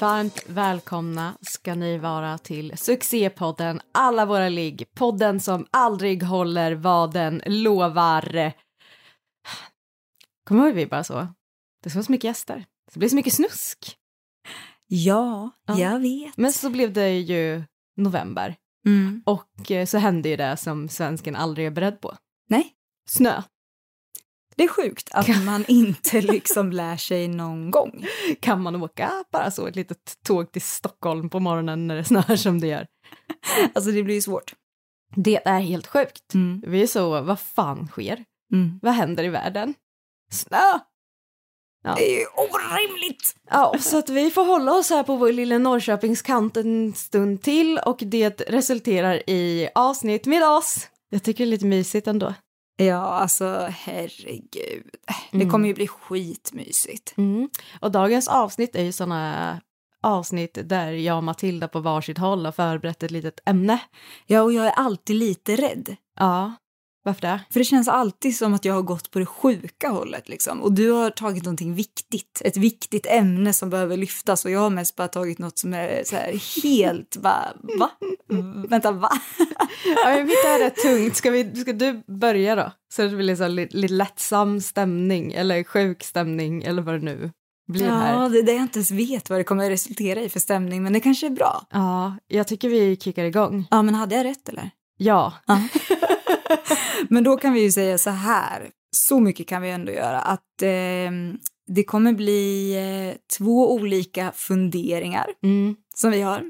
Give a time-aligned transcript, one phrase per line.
[0.00, 4.84] Varmt välkomna ska ni vara till succépodden Alla våra ligg.
[4.94, 8.52] Podden som aldrig håller vad den lovar.
[10.44, 11.26] Kommer ihåg vi bara så?
[11.82, 12.64] Det ska vara så mycket gäster.
[12.92, 13.96] Det blir så mycket snusk.
[14.86, 15.78] Ja, Ja.
[15.78, 16.36] jag vet.
[16.36, 17.62] Men så blev det ju
[17.96, 19.22] november Mm.
[19.26, 22.16] och eh, så hände ju det som svensken aldrig är beredd på.
[22.48, 22.72] Nej,
[23.10, 23.42] Snö.
[24.58, 28.06] Det är sjukt att man inte liksom lär sig någon gång.
[28.40, 32.36] Kan man åka bara så ett litet tåg till Stockholm på morgonen när det snöar
[32.36, 32.86] som det gör?
[33.74, 34.54] Alltså det blir ju svårt.
[35.16, 36.34] Det är helt sjukt.
[36.34, 36.62] Mm.
[36.66, 38.24] Vi är så, vad fan sker?
[38.52, 38.78] Mm.
[38.82, 39.74] Vad händer i världen?
[40.30, 40.78] Snö!
[41.84, 41.94] Ja.
[41.94, 43.36] Det är ju orimligt!
[43.50, 47.78] Ja, så att vi får hålla oss här på vår lilla Norrköpingskant en stund till
[47.78, 50.88] och det resulterar i avsnitt med oss.
[51.10, 52.34] Jag tycker det är lite mysigt ändå.
[52.80, 54.90] Ja, alltså herregud.
[55.30, 55.50] Det Mm.
[55.50, 57.14] kommer ju bli skitmysigt.
[57.16, 57.48] Mm.
[57.80, 59.60] Och dagens avsnitt är ju sådana
[60.02, 63.78] avsnitt där jag och Matilda på varsitt håll har förberett ett litet ämne.
[64.26, 65.96] Ja, och jag är alltid lite rädd.
[66.18, 66.52] Ja,
[67.08, 67.40] varför det?
[67.50, 70.62] För det känns alltid som att jag har gått på det sjuka hållet liksom.
[70.62, 72.42] Och du har tagit någonting viktigt.
[72.44, 74.44] Ett viktigt ämne som behöver lyftas.
[74.44, 77.90] Och jag har mest bara tagit något som är så här helt bara, va?
[78.68, 79.10] Vänta, va?
[79.84, 81.16] Ja, det här är tungt.
[81.16, 82.72] Ska, vi, ska du börja då?
[82.94, 87.30] Så det blir liksom lite, lättsam stämning eller sjuk stämning eller vad det nu
[87.68, 88.22] blir här.
[88.22, 90.40] Ja, det är det jag inte ens vet vad det kommer att resultera i för
[90.40, 90.82] stämning.
[90.82, 91.66] Men det kanske är bra.
[91.70, 93.66] Ja, jag tycker vi kickar igång.
[93.70, 94.70] Ja, men hade jag rätt eller?
[94.96, 95.32] Ja.
[97.08, 100.62] Men då kan vi ju säga så här, så mycket kan vi ändå göra, att
[100.62, 101.10] eh,
[101.74, 105.76] det kommer bli eh, två olika funderingar Mm.
[105.94, 106.42] som vi har.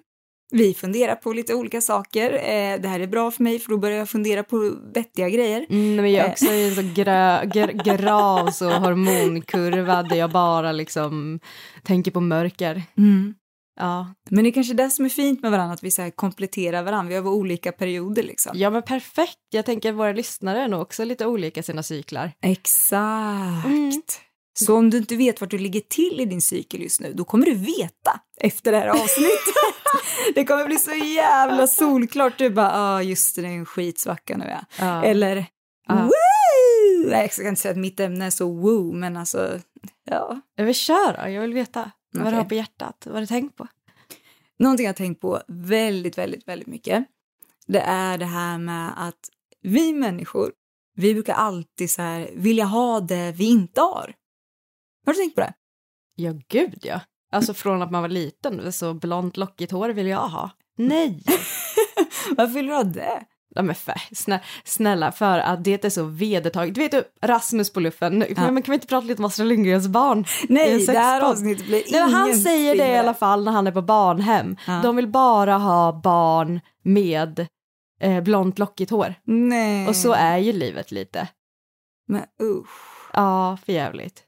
[0.53, 2.33] Vi funderar på lite olika saker.
[2.33, 5.67] Eh, det här är bra för mig för då börjar jag fundera på vettiga grejer.
[5.71, 6.31] Mm, men jag är Eh.
[6.31, 11.41] också i en så grö, gr, grav så hormonkurva där jag bara liksom
[11.83, 12.83] tänker på mörker.
[13.79, 14.15] Ja.
[14.31, 17.09] Men det är kanske det som är fint med varandra, att vi så kompletterar varandra.
[17.09, 18.53] Vi har olika perioder liksom.
[18.55, 19.39] ja, men perfekt.
[19.51, 22.33] Jag tänker att våra lyssnare är nog också lite olika i sina cyklar.
[22.43, 23.67] Exakt.
[23.67, 24.03] Mm.
[24.59, 27.25] Så om du inte vet vart du ligger till i din cykel just nu, då
[27.25, 29.55] kommer du veta efter det här avsnittet.
[30.35, 32.39] det kommer bli så jävla solklart.
[32.39, 34.61] Du bara, ja ah, just det, det är en skitsvacka nu ja.
[34.79, 35.05] Ja.
[35.05, 35.47] Eller,
[35.89, 35.95] Ja.
[35.95, 37.11] woo!
[37.11, 39.61] Nej, jag ska inte säga att mitt ämne är så woo, men alltså,
[40.05, 40.41] ja.
[40.57, 43.69] Jag vill köra, jag vill veta vad du har på hjärtat, vad du tänkt på.
[44.59, 47.05] Någonting jag har tänkt på väldigt, väldigt, väldigt mycket,
[47.67, 49.31] det är det här med att
[49.61, 50.53] vi människor,
[50.95, 54.15] vi brukar alltid så här vilja ha det vi inte har.
[55.07, 55.55] Har du tänkt på det?
[56.15, 57.01] Ja, gud ja.
[57.33, 60.51] Alltså från att man var liten, så blont lockigt hår vill jag ha.
[60.77, 61.23] Nej!
[62.37, 63.25] Varför vill du ha det?
[63.55, 66.75] Ja, men för, snä, snälla, för att det är så vedertaget.
[66.75, 68.51] Du vet du, Rasmus på luffen, Ja.
[68.51, 70.25] men kan vi inte prata lite om Astrid Lindgrens barn?
[70.49, 73.53] Nej, det här avsnittet blir Nej, men han ingen säger det i alla fall när
[73.53, 74.57] han är på barnhem.
[74.67, 74.81] Ja.
[74.83, 77.47] De vill bara ha barn med
[78.01, 79.15] eh, blont lockigt hår.
[79.25, 79.89] Nej.
[79.89, 81.29] Och så är ju livet lite.
[82.09, 83.11] Men usch.
[83.13, 84.23] Ja, för jävligt.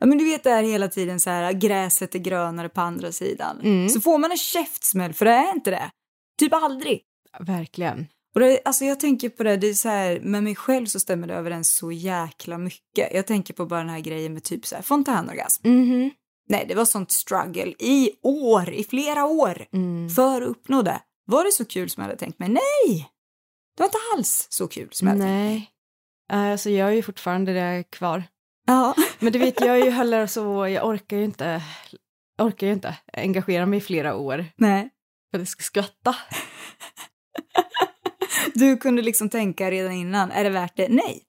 [0.00, 3.12] Ja, men du vet det här hela tiden så här, gräset är grönare på andra
[3.12, 3.60] sidan.
[3.62, 3.88] Mm.
[3.88, 5.90] Så får man en käftsmäll, för det är inte det.
[6.38, 7.00] Typ aldrig.
[7.40, 8.06] Verkligen.
[8.34, 11.00] Och det, alltså jag tänker på det, det är så här, med mig själv så
[11.00, 13.14] stämmer det överens så jäkla mycket.
[13.14, 15.68] Jag tänker på bara den här grejen med typ så här fontänorgasm.
[15.68, 16.10] Mhm.
[16.48, 20.10] Nej, det var sånt struggle i år, i flera år, Mm.
[20.10, 21.00] för att uppnå det.
[21.26, 22.48] Var det så kul som jag hade tänkt mig?
[22.48, 23.08] Nej!
[23.76, 25.68] Det var inte alls så kul som jag hade tänkt mig.
[26.30, 26.50] Nej.
[26.52, 28.22] Alltså jag är ju fortfarande det kvar.
[28.66, 28.94] Ja.
[29.18, 31.62] Men du vet, jag är ju heller så, jag orkar ju inte,
[32.42, 34.90] orkar ju inte engagera mig i flera år Nej.
[35.30, 36.16] för att det ska skratta.
[38.58, 40.88] Du kunde liksom tänka redan innan, är det värt det?
[40.88, 41.22] Nej.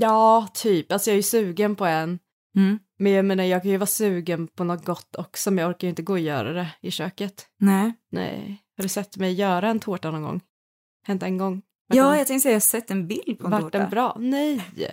[0.00, 0.92] Ja, typ.
[0.92, 2.18] Alltså jag är ju sugen på en.
[2.56, 2.78] Mm.
[2.98, 5.86] Men jag menar, jag kan ju vara sugen på något gott också, men jag orkar
[5.86, 7.46] ju inte gå och göra det i köket.
[7.60, 7.92] Nej.
[8.12, 8.62] Nej.
[8.76, 10.40] Har du sett mig göra en tårta någon gång?
[11.06, 11.62] Hänt en gång?
[11.88, 13.78] Vart Ja, jag tänkte säga, jag har sett en bild på en Vart tårta.
[13.78, 14.16] den bra?
[14.20, 14.62] Nej!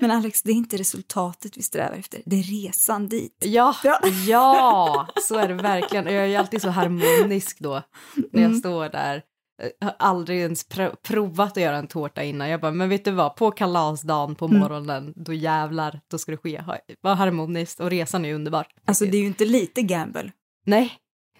[0.00, 3.36] Men Alex, det är inte resultatet vi strävar efter, det är resan dit.
[3.46, 4.00] Ja, Ja.
[4.26, 6.06] ja, så är det verkligen.
[6.06, 7.82] Och jag är ju alltid så harmonisk då,
[8.32, 8.58] när jag Mm.
[8.58, 9.22] står där
[9.80, 12.48] har aldrig ens pr- provat att göra en tårta innan.
[12.48, 14.58] Jag bara, men vet du vad, på kalasdagen på Mm.
[14.58, 16.64] morgonen, då jävlar, då ska det ske.
[17.00, 18.66] Var harmoniskt och resan är underbar.
[18.86, 20.32] Alltså det är ju inte lite gamble.
[20.66, 20.92] Nej,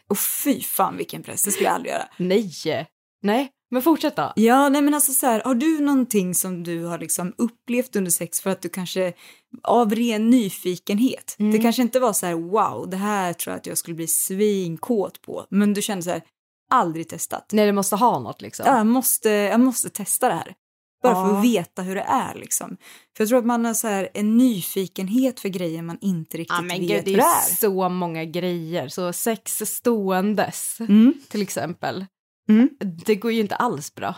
[0.09, 2.09] Och fy fan vilken press, det skulle jag aldrig göra.
[2.19, 2.51] nej,
[3.23, 4.33] nej, men fortsätt då.
[4.37, 8.11] Ja, nej men alltså så här, har du någonting som du har liksom upplevt under
[8.11, 9.13] sex för att du kanske
[9.63, 11.53] av ren nyfikenhet, Mm.
[11.53, 14.07] det kanske inte var så här wow, det här tror jag att jag skulle bli
[14.07, 16.23] svinkåt på, men du kände så här,
[16.75, 17.51] aldrig testat.
[17.53, 18.67] Nej, det måste ha något liksom.
[18.69, 20.55] Ja, jag, måste, jag måste testa det här.
[21.03, 21.39] Bara för Ja.
[21.39, 22.77] att veta hur det är liksom.
[23.17, 26.57] För jag tror att man har så här en nyfikenhet för grejer man inte riktigt
[26.59, 27.57] Ja men vet gud, hur det det är är.
[27.57, 28.89] så många grejer.
[28.89, 31.15] Så sex ståendes, Mm.
[31.29, 32.07] till exempel.
[32.49, 32.69] Mm.
[33.07, 34.15] Det går ju inte alls bra.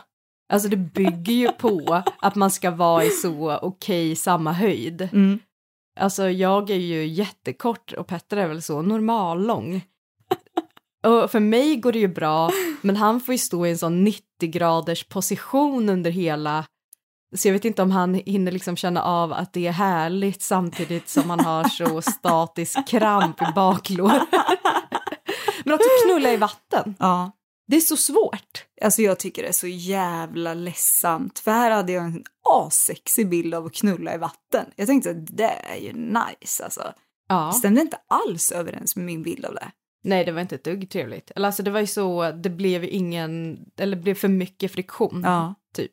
[0.53, 5.03] Alltså det bygger ju på att man ska vara i så okej samma höjd.
[5.12, 5.38] Mm.
[6.00, 9.85] Alltså jag är ju jättekort och Petter är väl så normallång.
[11.06, 12.50] Och för mig går det ju bra,
[12.81, 16.64] men han får ju stå i en sån 90 graders position under hela
[17.37, 21.08] så jag vet inte om han hinner liksom känna av att det är härligt samtidigt
[21.08, 24.12] som han har så statisk kramp i baklår.
[25.64, 26.94] Men också knulla i vatten.
[26.99, 27.32] Ja,
[27.69, 28.64] Det är så svårt.
[28.82, 31.38] alltså jag tycker det är så jävla ledsamt.
[31.38, 34.67] För här hade jag en asexig bild av att knulla i vatten.
[34.76, 36.93] Jag tänkte att det är ju nice alltså.
[37.29, 37.53] Ja.
[37.53, 39.70] Stämde inte alls överens med min bild av det.
[40.06, 41.31] Nej, det var inte ett dugg trevligt.
[41.31, 45.20] Eller alltså det var ju så, det blev ingen, eller det blev för mycket friktion.
[45.25, 45.55] Ja.
[45.75, 45.93] Typ.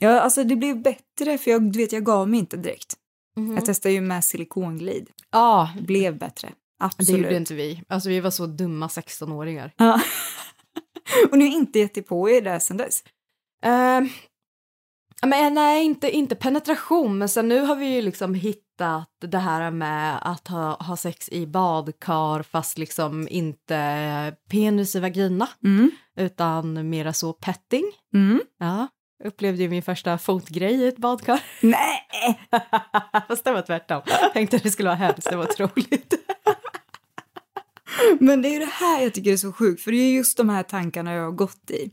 [0.00, 2.94] Ja, alltså det blev bättre för jag du vet jag gav mig inte direkt.
[3.36, 3.54] Mhm.
[3.54, 5.10] Jag testade ju med silikonglid.
[5.30, 6.48] Ja, Det blev bättre.
[6.48, 6.54] det
[6.84, 7.20] Absolut.
[7.22, 7.82] gjorde inte vi.
[7.88, 9.72] Alltså vi var så dumma 16-åringar.
[9.76, 10.00] Ja.
[11.30, 13.04] Och ni har inte gett er på er där sen dess?
[13.66, 14.10] Uh,
[15.26, 18.69] men nej, inte, inte penetration, men sen nu har vi ju liksom hittat
[19.20, 25.48] det här med att ha, ha sex i badkar fast liksom inte penis i vagina,
[25.64, 25.90] Mm.
[26.16, 27.84] utan mera så petting.
[28.14, 28.40] Mm.
[28.58, 28.88] Ja,
[29.24, 31.40] upplevde ju min första fotgrej i ett badkar.
[31.60, 32.40] Nej!
[33.28, 34.02] Fast det var tvärtom.
[34.32, 36.14] Tänkte att det skulle vara hemskt, det var otroligt.
[38.20, 40.36] Men det är ju det här jag tycker är så sjukt, för det är just
[40.36, 41.90] de här tankarna jag har gått i.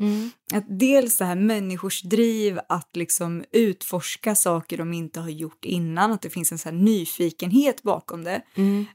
[0.54, 6.12] Att dels det här människors driv att liksom utforska saker de inte har gjort innan,
[6.12, 8.42] att det finns en så här nyfikenhet bakom det.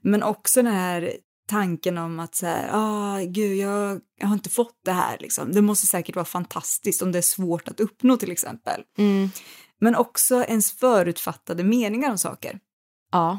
[0.01, 1.13] Men också den här
[1.49, 5.53] tanken om att så här, ah, gud, jag, jag har inte fått det här liksom.
[5.53, 8.83] Det måste säkert vara fantastiskt om det är svårt att uppnå till exempel.
[8.99, 9.31] Mm.
[9.81, 12.59] Men också ens förutfattade meningar om saker.
[13.13, 13.39] Ja.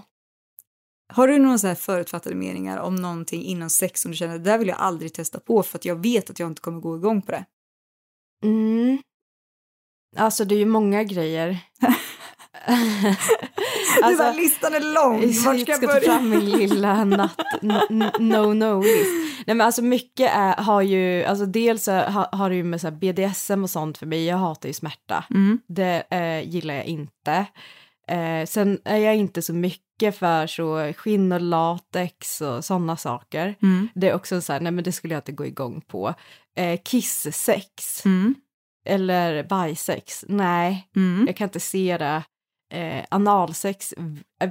[1.13, 4.57] Har du några så förutfattade meningar om någonting inom sex som du känner, det där
[4.57, 7.21] vill jag aldrig testa på för att jag vet att jag inte kommer gå igång
[7.21, 7.45] på det?
[8.43, 8.97] Mm.
[10.17, 11.59] Alltså det är ju många grejer.
[14.09, 16.01] du bara, listan är lång, Jag vart ska jag ta börja?
[16.01, 17.37] fram min lilla natt
[18.19, 19.43] no-no-list.
[19.45, 22.91] Nej men alltså mycket är, har ju, alltså dels har, har det ju med så
[22.91, 25.23] BDSM och sånt för mig, jag hatar ju smärta.
[25.29, 25.59] Mm.
[25.67, 27.45] Det eh, gillar jag inte.
[28.07, 33.55] Eh, sen är jag inte så mycket för så skinn och latex och sådana saker.
[33.61, 33.87] Mm.
[33.95, 36.13] Det är också så här, nej men det skulle jag inte gå igång på.
[36.55, 38.35] Eh, kisssex Mm.
[38.85, 40.87] eller bajsex, nej.
[40.95, 41.23] Mm.
[41.27, 42.23] Jag kan inte se det.
[42.73, 43.93] Eh, analsex,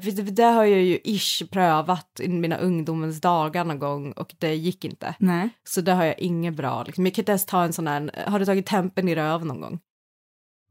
[0.02, 4.54] v- det har jag ju ish prövat i mina ungdomens dagar någon gång och det
[4.54, 5.14] gick inte.
[5.18, 5.48] Nej.
[5.68, 6.82] Så det har jag inget bra.
[6.82, 7.06] Liksom.
[7.06, 9.60] Jag kan inte ens ta en sån här, har du tagit tempen i röv någon
[9.60, 9.78] gång?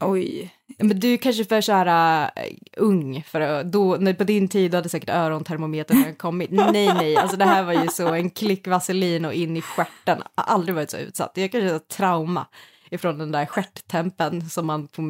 [0.02, 0.54] Oj.
[0.78, 4.48] Men du är kanske för så här uh, ung, för att- då, när, på din
[4.48, 6.52] tid hade säkert örontermometern kommit.
[6.52, 10.22] Nej, nej, alltså det här var ju så en klick vaselin och in i stjärten.
[10.36, 11.32] Jag har aldrig varit så utsatt.
[11.36, 12.46] Jag kanske har trauma
[12.92, 15.02] ifrån den där stjärttempen som man på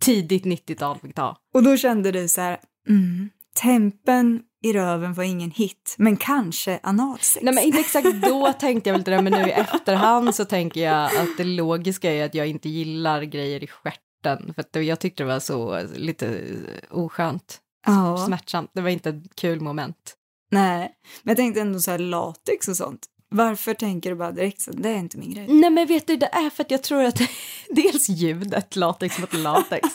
[0.00, 1.36] tidigt 90-tal fick ta.
[1.54, 6.80] Och då kände du så här, mm, tempen i röven var ingen hit, men kanske
[6.82, 7.38] analsex.
[7.42, 10.80] Nej men inte exakt då tänkte jag väl det, men nu i efterhand så tänker
[10.80, 14.54] jag att det logiska är att jag inte gillar grejer i stjärten.
[14.72, 16.42] För jag tyckte det var så lite
[16.90, 18.24] oskönt, ja.
[18.26, 18.70] smärtsamt.
[18.74, 20.16] Det var inte ett kul moment.
[20.50, 20.92] Nej,
[21.22, 23.06] men jag tänkte ändå så här latex och sånt.
[23.32, 24.70] Varför tänker du bara direkt så?
[24.70, 25.46] Det är inte min grej.
[25.48, 27.20] Nej men vet du, det är för att jag tror att
[27.70, 29.88] dels ljudet, latex mot latex.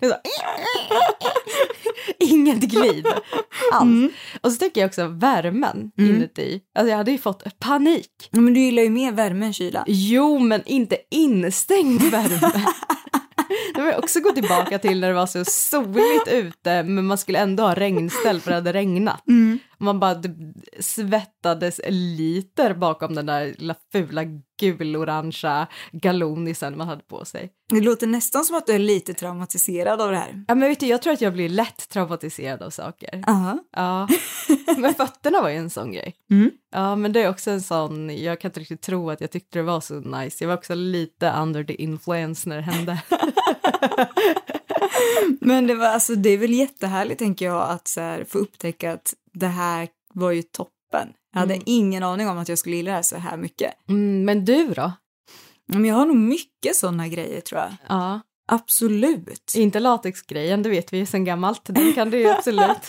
[0.00, 0.16] Det är så,
[2.18, 3.06] inget glid
[3.72, 4.12] alls.
[4.40, 6.60] Och så tänker jag också värmen inuti.
[6.74, 8.28] Alltså jag hade ju fått panik.
[8.30, 9.84] Men du gillar ju mer värme än kyla.
[9.86, 12.64] Jo, men inte instängd värme.
[13.74, 17.18] Det var jag också gå tillbaka till när det var så soligt ute men man
[17.18, 19.22] skulle ändå ha regnställ för det hade regnat.
[19.78, 20.22] Man bara
[20.80, 24.22] svett fattades liter bakom den där lilla fula
[24.60, 27.50] gulorangea galonisen man hade på sig.
[27.68, 30.44] Det låter nästan som att du är lite traumatiserad av det här.
[30.48, 33.24] Ja men vet du, jag tror att jag blir lätt traumatiserad av saker.
[33.26, 33.58] Aha.
[33.76, 34.08] Ja,
[34.78, 36.14] men fötterna var ju en sån grej.
[36.30, 36.50] Mm.
[36.72, 39.58] Ja, men det är också en sån, jag kan inte riktigt tro att jag tyckte
[39.58, 40.44] det var så nice.
[40.44, 43.02] Jag var också lite under the influence när det hände.
[45.40, 48.92] Men det, var, alltså, det är väl jättehärligt tänker jag att så här, få upptäcka
[48.92, 50.42] att det här var ju
[50.94, 51.12] toppen.
[51.32, 51.62] Jag hade Mm.
[51.66, 53.72] ingen aning om att jag skulle gilla det här så här mycket.
[53.88, 54.92] Mm, men du då?
[55.66, 57.70] Men jag har nog mycket sådana grejer tror jag.
[57.88, 59.52] Ja, Absolut.
[59.56, 61.60] inte latexgrejen, det vet vi ju sedan gammalt.
[61.64, 62.68] Den kan du ju absolut.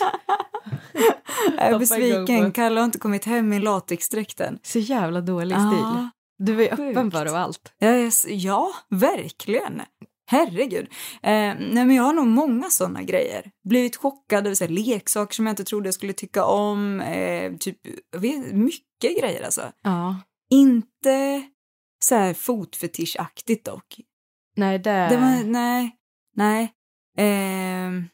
[1.56, 2.52] Jag är besviken.
[2.52, 4.58] Kalle har inte kommit hem i latexdräkten.
[4.62, 6.08] Så jävla dålig stil.
[6.38, 7.72] Du är öppen för allt.
[7.78, 9.82] ja, jag s- ja, verkligen.
[10.26, 10.88] Herregud.
[11.22, 13.50] Eh, nej, men jag har nog många sådana grejer.
[13.68, 17.00] Blivit chockad över så här, leksaker som jag inte trodde jag skulle tycka om.
[17.00, 17.78] Eh, typ,
[18.16, 19.72] vet, mycket grejer alltså.
[19.82, 20.16] Ja.
[20.50, 21.42] Inte
[22.04, 24.00] så här fotfetischaktigt dock.
[24.56, 24.90] Nej, det...
[25.10, 25.96] Det var, nej,
[26.36, 26.72] nej.
[27.18, 28.08] Ehm,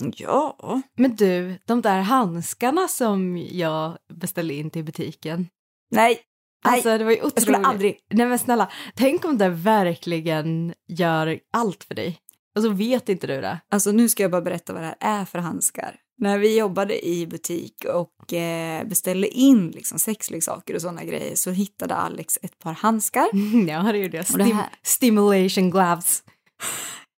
[0.00, 0.82] ja.
[0.96, 5.48] Men du, de där handskarna som jag beställde in till butiken.
[5.90, 6.20] Nej,
[6.64, 6.74] nej.
[6.74, 7.34] Alltså det var ju otroligt.
[7.36, 7.98] jag skulle aldrig.
[8.10, 12.18] Nej men snälla, tänk om det verkligen gör allt för dig.
[12.56, 13.58] Och så vet inte du det.
[13.70, 15.96] Alltså nu ska jag bara berätta vad det här är för handskar.
[16.18, 21.50] När vi jobbade i butik och eh, beställde in liksom sexleksaker och sådana grejer så
[21.50, 23.28] hittade Alex ett par handskar.
[23.68, 24.26] Ja, det gjorde jag.
[24.26, 26.22] Det Stim- här- Stimulation gloves.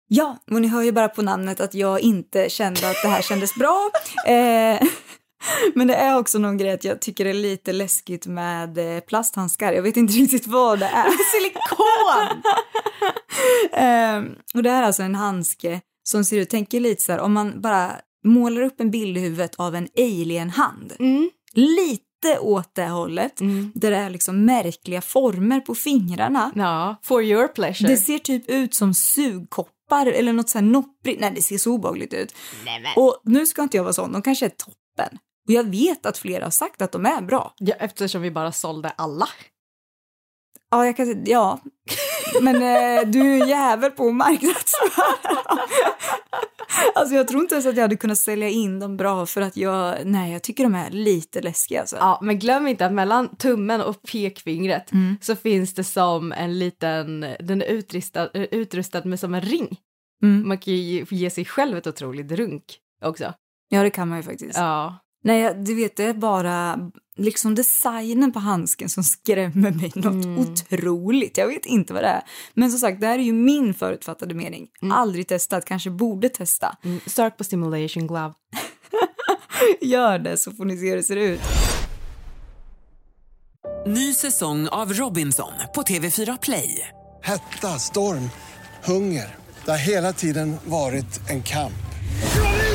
[0.09, 3.23] Ja, och ni hör ju bara på namnet att jag inte kände att det här
[3.23, 3.91] kändes bra.
[4.27, 4.83] Eh,
[5.75, 9.01] men det är också någon grej att jag tycker det är lite läskigt med eh,
[9.01, 9.73] plasthandskar.
[9.73, 11.05] Jag vet inte riktigt vad det är.
[11.33, 12.43] Silikon!
[13.73, 14.23] Eh,
[14.55, 17.61] och det är alltså en handske som ser ut, tänker lite så här, om man
[17.61, 17.93] bara
[18.25, 20.93] målar upp en bild i huvudet av en alienhand.
[20.99, 21.31] Mm.
[21.53, 23.73] Lite åt det hållet, Mm.
[23.75, 26.53] där det är liksom märkliga former på fingrarna.
[26.55, 27.89] Ja, for your pleasure.
[27.89, 31.21] Det ser typ ut som sugkoppar eller något så här nopprigt.
[31.21, 32.35] Nej, det ser så obehagligt ut.
[32.97, 35.19] Och nu ska inte jag vara sån, de kanske är toppen.
[35.49, 37.55] Och jag vet att flera har sagt att de är bra.
[37.59, 39.29] Ja, eftersom vi bara sålde alla.
[40.71, 41.61] Ja, jag kan säga, ja.
[42.43, 45.05] Men eh, du är jävel på att marknadsföra.
[46.95, 49.57] alltså jag tror inte ens att jag hade kunnat sälja in dem bra för att
[49.57, 51.97] jag, nej jag tycker de är lite läskiga alltså.
[51.97, 55.17] Ja, men glöm inte att mellan tummen och pekfingret Mm.
[55.21, 59.77] så finns det som en liten, den är utrustad, utrustad med som en ring.
[60.23, 60.49] Mm.
[60.49, 62.65] Man kan ju ge, ge sig själv ett otroligt runk
[63.05, 63.35] också.
[63.69, 64.59] Ja, det kan man ju faktiskt.
[64.59, 64.99] Ja.
[65.25, 66.79] Nej, du vet, det är bara
[67.17, 70.39] liksom designen på handsken som skrämmer mig något Mm.
[70.39, 71.39] otroligt.
[71.39, 72.23] Jag vet inte vad det är.
[72.55, 74.69] Men som sagt, det här är ju min förutfattade mening.
[74.93, 76.77] Aldrig testat, kanske borde testa.
[76.85, 78.33] Mm, Start på stimulation glove.
[79.81, 81.41] Gör det så får ni se hur det ser ut.
[83.87, 86.89] Ny säsong av Robinson på TV4 Play.
[87.23, 88.31] Hetta, storm,
[88.85, 89.37] hunger.
[89.65, 91.73] Det har hela tiden varit en kamp.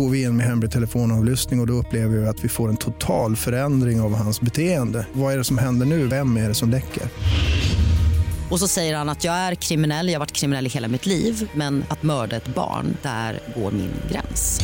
[0.00, 2.76] Går vi in med hemlig telefonavlyssning och, och då upplever vi att vi får en
[2.76, 5.06] total förändring av hans beteende.
[5.12, 6.06] Vad är det som händer nu?
[6.06, 7.02] Vem är det som läcker?
[8.50, 11.06] Och så säger han att jag är kriminell, jag har varit kriminell i hela mitt
[11.06, 14.60] liv men att mörda ett barn, där går min gräns.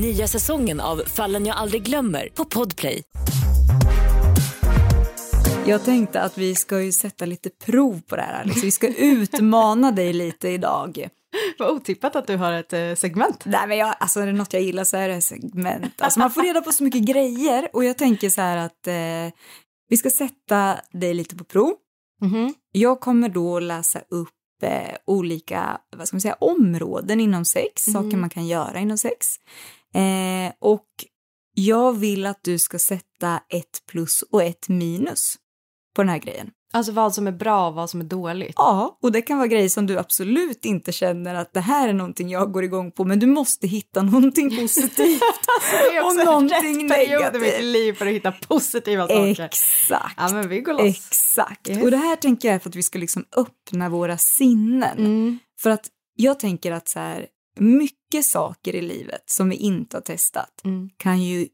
[0.00, 3.02] Nya säsongen av Fallen jag aldrig glömmer på Podplay.
[5.66, 8.64] Jag tänkte att vi ska ju sätta lite prov på det här Alex.
[8.64, 11.08] Vi ska utmana dig lite idag.
[11.58, 13.44] Vad otippat att du har ett eh, segment.
[13.44, 16.02] Nej men jag, alltså är det något jag gillar så är det segment.
[16.02, 19.38] Alltså man får reda på så mycket grejer och jag tänker så här att eh,
[19.88, 21.74] vi ska sätta dig lite på prov.
[22.20, 22.54] Mhm.
[22.72, 28.16] Jag kommer då läsa upp eh, olika, vad ska man säga, områden inom sex, saker
[28.16, 29.26] man kan göra inom sex.
[29.94, 30.88] Eh, och
[31.54, 35.36] jag vill att du ska sätta ett plus och ett minus
[35.96, 36.50] på den här grejen.
[36.72, 38.52] Alltså vad som är bra och vad som är dåligt.
[38.56, 41.92] Ja, och det kan vara grejer som du absolut inte känner att det här är
[41.92, 45.22] någonting jag går igång på, men du måste hitta någonting positivt
[45.92, 47.64] Det och någonting rätt period i mitt negativt.
[47.64, 49.40] liv för att hitta positiva saker.
[49.44, 50.14] Exakt.
[50.16, 50.82] Ja men vi går loss.
[50.82, 51.68] Exakt.
[51.68, 51.82] Yes.
[51.82, 54.98] Och det här tänker jag är för att vi ska liksom öppna våra sinnen.
[54.98, 55.38] Mm.
[55.60, 57.26] För att jag tänker att så här,
[57.58, 60.90] mycket saker i livet som vi inte har testat Mm.
[60.96, 61.48] kan ju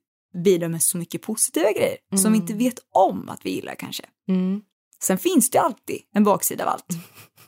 [0.45, 4.05] bidra med så mycket positiva grejer som vi inte vet om att vi gillar kanske.
[4.29, 4.61] Mm.
[5.03, 6.87] Sen finns det alltid en baksida av allt.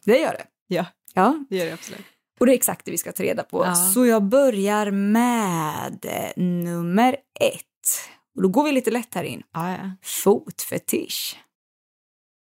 [0.04, 0.44] Det gör det.
[0.68, 0.84] Ja,
[1.14, 2.04] Ja, det gör det absolut.
[2.40, 3.64] Och det är exakt det vi ska ta reda på.
[3.64, 3.74] Ja.
[3.74, 7.62] Så jag börjar med eh, nummer ett.
[8.36, 9.42] Och då går vi lite lätt här in.
[9.52, 9.90] Ja, ja.
[10.02, 11.36] Fotfetisch.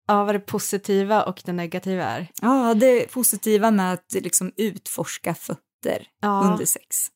[0.08, 2.28] ja, vad det positiva och det negativa är.
[2.42, 6.42] Ja, det positiva med att liksom utforska fötter Ja.
[6.52, 7.08] under sex.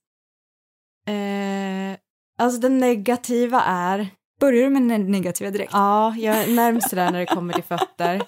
[1.08, 1.98] Eh,
[2.38, 4.10] alltså det negativa är,
[4.42, 5.72] Börjar du med den negativa direkt?
[5.74, 8.22] ja, jag är närmst där när det kommer till fötter.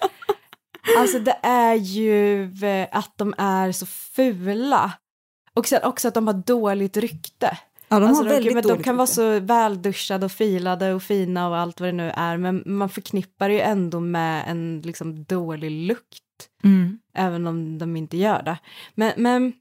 [0.98, 4.92] Alltså det är ju eh, att de är så fula.
[5.54, 7.58] Och sen också att de har dåligt rykte.
[7.88, 11.56] Ja, de alltså väldigt men de kan vara så välduschade och filade och fina och
[11.56, 15.70] allt vad det nu är, men man förknippar det ju ändå med en liksom dålig
[15.70, 16.20] lukt,
[16.64, 16.98] Mm.
[17.14, 18.58] även om de inte gör det.
[18.94, 19.52] Men, men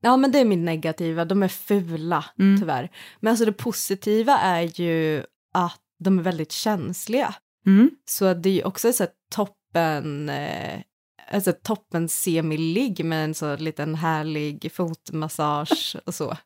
[0.00, 2.60] ja, men det är min negativa, de är fula Mm.
[2.60, 2.90] tyvärr.
[3.20, 5.22] Men alltså det positiva är ju
[5.52, 7.34] att de är väldigt känsliga.
[7.66, 7.90] Mm.
[8.04, 10.80] Så det är ju också så här toppen, eh,
[11.32, 16.36] alltså toppen semiligg med en så liten härlig fotmassage och så.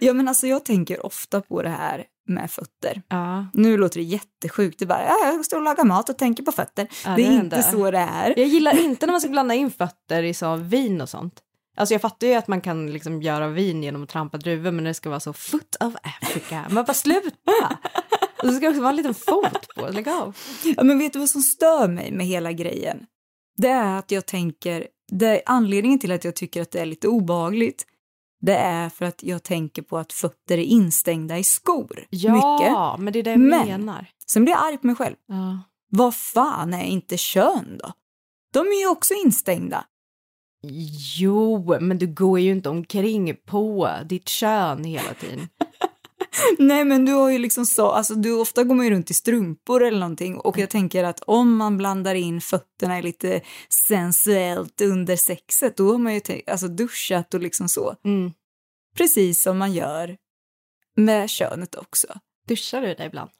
[0.00, 3.02] Ja, men alltså jag tänker ofta på det här med fötter.
[3.08, 4.78] Ja, Nu låter det jättesjukt.
[4.78, 6.88] Det bara, ja, jag står och lagar mat och tänker på fötter.
[7.04, 8.38] Ja, det det är inte så det är.
[8.38, 11.42] Jag gillar inte när man ska blanda in fötter i så vin och sånt.
[11.76, 14.84] Alltså jag fattar ju att man kan liksom göra vin genom att trampa druvor men
[14.84, 16.64] det ska vara så foot of Africa.
[16.70, 17.78] Men bara sluta!
[18.42, 20.36] Och så ska det också vara en liten fot på, lägg av.
[20.76, 23.06] Ja, men vet du vad som stör mig med hela grejen?
[23.56, 27.08] Det är att jag tänker, det, anledningen till att jag tycker att det är lite
[27.08, 27.86] obehagligt,
[28.40, 32.04] det är för att jag tänker på att fötter är instängda i skor.
[32.10, 33.04] Ja, Mycket.
[33.04, 34.06] men det är det jag Men- menar.
[34.26, 35.16] Sen blir jag arg på mig själv.
[35.26, 35.60] Ja.
[35.90, 37.92] Vad fan är inte kön då?
[38.52, 39.84] De är ju också instängda.
[41.18, 45.48] Jo, men du går ju inte omkring på ditt kön hela tiden.
[46.58, 49.14] Nej men du har ju liksom så, alltså du ofta går man ju runt i
[49.14, 53.40] strumpor eller någonting och jag tänker att om man blandar in fötterna lite
[53.88, 57.94] sensuellt under sexet då har man ju alltså duschat och liksom så.
[58.04, 58.32] Mm.
[58.96, 60.16] Precis som man gör
[60.96, 62.06] med könet också.
[62.48, 63.30] Duschar du dig ibland?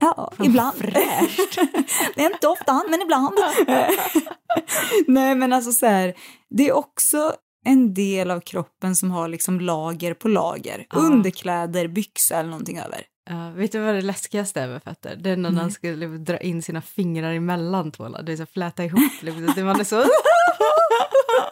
[0.00, 0.76] Ja, Fan, ibland.
[0.78, 1.54] fräscht.
[2.14, 3.34] det är inte ofta, men ibland.
[5.06, 6.14] Nej, men alltså så här,
[6.50, 10.86] det är också en del av kroppen som har liksom lager på lager.
[10.90, 10.98] Ja.
[10.98, 13.02] Underkläder, byxa eller någonting över.
[13.30, 15.16] Ja, vet du vad det läskigaste är med fötter?
[15.20, 18.22] Det är när man ska liksom dra in sina fingrar emellan tårna.
[18.22, 19.22] Det är så fläta ihop.
[19.22, 19.64] Liksom.
[19.64, 20.04] Man är så...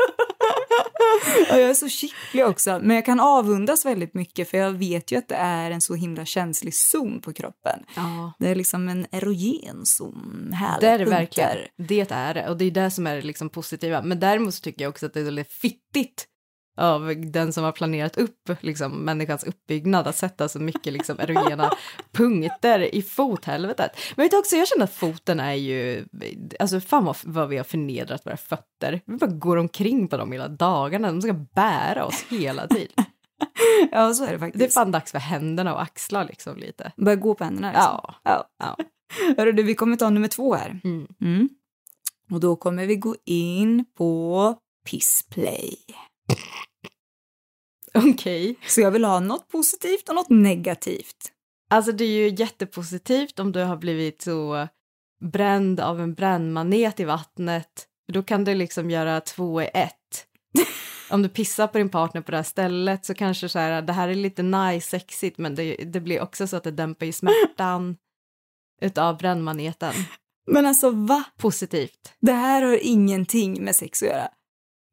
[1.49, 5.13] Ja, jag är så kittlig också, men jag kan avundas väldigt mycket för jag vet
[5.13, 7.81] ju att det är en så himla känslig zon på kroppen.
[7.97, 10.53] Ja, Det är liksom en erogen zon.
[10.53, 11.57] Härliga det är det verkligen.
[11.77, 12.49] Det är det.
[12.49, 14.03] Och det är det som är det liksom positiva.
[14.03, 16.27] Men däremot så tycker jag också att det är väldigt fittigt
[16.79, 21.73] av den som har planerat upp liksom, människans uppbyggnad att sätta så mycket liksom, erogena
[22.13, 23.91] punkter i fothelvetet.
[24.17, 26.05] Men vet du också, jag känner att foten är ju,
[26.61, 29.01] alltså fan vad, vad vi har förnedrat våra fötter.
[29.07, 32.95] Vi bara går omkring på dem hela dagarna, de ska bära oss hela tiden.
[33.93, 34.59] Ja, så är det faktiskt.
[34.59, 36.93] Det är fan dags för händerna och axlar liksom lite.
[36.97, 38.01] Börja gå på händerna liksom.
[38.03, 38.15] Ja.
[38.23, 38.45] ja.
[38.59, 38.77] Ja.
[39.37, 40.81] Hörru du, vi kommer ta nummer två här.
[40.85, 41.07] Mm.
[41.21, 41.49] Mm.
[42.31, 44.55] Och då kommer vi gå in på
[44.91, 45.77] pissplay.
[48.15, 48.57] Okej.
[48.67, 51.33] Så jag vill ha något positivt och något negativt.
[51.71, 54.69] Alltså det är ju jättepositivt om du har blivit så
[55.21, 57.87] bränd av en brännmanet i vattnet.
[58.13, 60.27] Då kan du liksom göra två i ett.
[61.11, 63.93] om du pissar på din partner på det här stället så kanske så här, det
[63.93, 67.13] här är lite nice, sexigt, men det, det blir också så att det dämpar ju
[67.13, 67.97] smärtan
[68.81, 69.95] utav brännmaneten.
[70.47, 71.25] Men alltså va?
[71.37, 72.13] Positivt.
[72.21, 74.29] Det här har ingenting med sex att göra.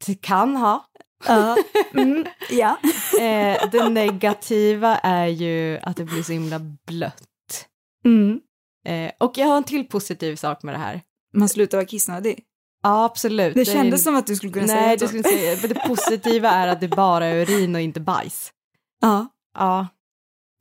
[0.06, 0.86] Det kan ha.
[1.28, 1.58] Ja.
[1.94, 2.78] Mm, ja.
[3.20, 7.68] Eh, det negativa är ju att det blir så himla blött.
[8.06, 8.40] Mm.
[8.88, 11.02] Eh, och jag har en till positiv sak med det här.
[11.34, 12.44] Man slutar vara kissnödig.
[12.84, 13.54] Ja, absolut.
[13.54, 15.04] Det är kändes en- som att du skulle kunna säga Nej, så.
[15.06, 15.58] det skulle inte säga.
[15.62, 18.52] Men det positiva är att det bara är urin och inte bajs.
[19.02, 19.28] Ja.
[19.58, 19.88] Ja.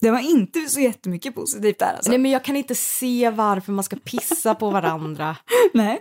[0.00, 2.10] Det var inte så jättemycket positivt där alltså.
[2.10, 5.36] Nej, men jag kan inte se varför man ska pissa på varandra.
[5.74, 6.00] Nej.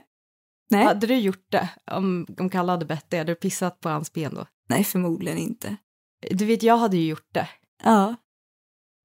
[0.71, 0.86] Nej.
[0.86, 1.69] Hade du gjort det?
[1.91, 4.45] Om, om Kalle hade bett dig, hade du pissat på hans ben då?
[4.67, 5.76] Nej, förmodligen inte.
[6.32, 7.49] Du vet, jag hade ju gjort det.
[7.84, 8.15] Ja.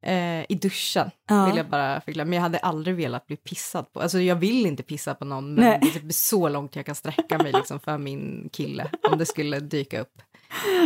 [0.06, 1.46] Eh, I duschen, Ja.
[1.46, 2.24] vill jag bara förklara.
[2.24, 4.00] Men jag hade aldrig velat bli pissad på.
[4.00, 5.78] Alltså jag vill inte pissa på någon, men Nej.
[5.82, 8.90] det är typ så långt jag kan sträcka mig liksom för min kille.
[9.10, 10.22] Om det skulle dyka upp.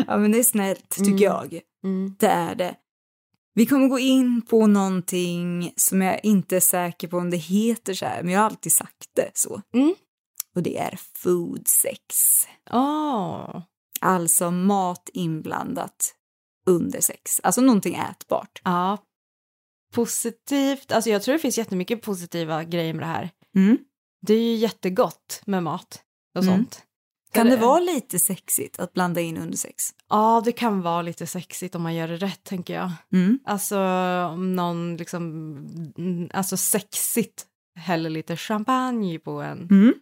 [0.07, 1.19] ja, men det är snällt tycker Mm.
[1.23, 1.61] jag.
[2.19, 2.75] Det är det.
[3.55, 7.95] Vi kommer gå in på någonting som jag inte är säker på om det heter
[7.95, 9.63] så här, men jag har alltid sagt det så.
[9.75, 9.95] Mm.
[10.55, 12.17] Och det är food sex.
[14.03, 16.15] Alltså mat inblandat
[16.67, 17.41] under sex.
[17.43, 18.61] Alltså någonting ätbart.
[18.65, 18.99] Ja.
[19.95, 23.31] Positivt, alltså jag tror det finns jättemycket positiva grejer med det här.
[23.57, 23.79] Mm.
[24.27, 26.03] Det är ju jättegott med mat
[26.35, 26.55] och Mm.
[26.57, 26.83] sånt.
[27.33, 29.85] Kan det vara lite sexigt att blanda in under sex?
[30.09, 32.93] Ja, det kan vara lite sexigt om man gör det rätt, tänker jag.
[33.13, 33.39] Mm.
[33.45, 33.79] Alltså
[34.33, 37.47] om någon liksom, alltså sexigt
[37.79, 39.95] häller lite champagne på en Mm.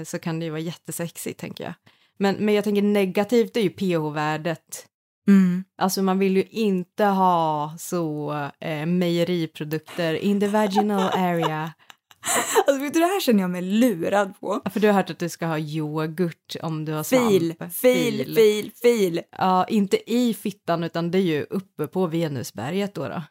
[0.00, 1.74] eh, så kan det ju vara jättesexigt, tänker jag.
[2.18, 4.86] Men, men jag tänker negativt är ju pH-värdet.
[5.28, 5.64] Mm.
[5.78, 11.72] Alltså man vill ju inte ha så eh, mejeriprodukter in the vaginal area.
[12.66, 14.62] Alltså vet du, det här känner jag mig lurad på.
[14.70, 17.30] För du har hört att du ska ha yoghurt om du har svamp.
[17.30, 19.20] Fil, fil, fil, fil.
[19.38, 23.08] Ja, inte i fittan utan det är ju uppe på Venusberget då.
[23.08, 23.22] då.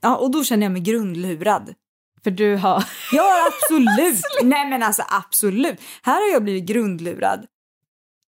[0.00, 1.74] Ja, och då känner jag mig grundlurad.
[2.24, 2.84] För du har...
[3.12, 4.20] Ja, absolut.
[4.42, 5.80] Nej, men alltså absolut.
[6.02, 7.46] Här har jag blivit grundlurad.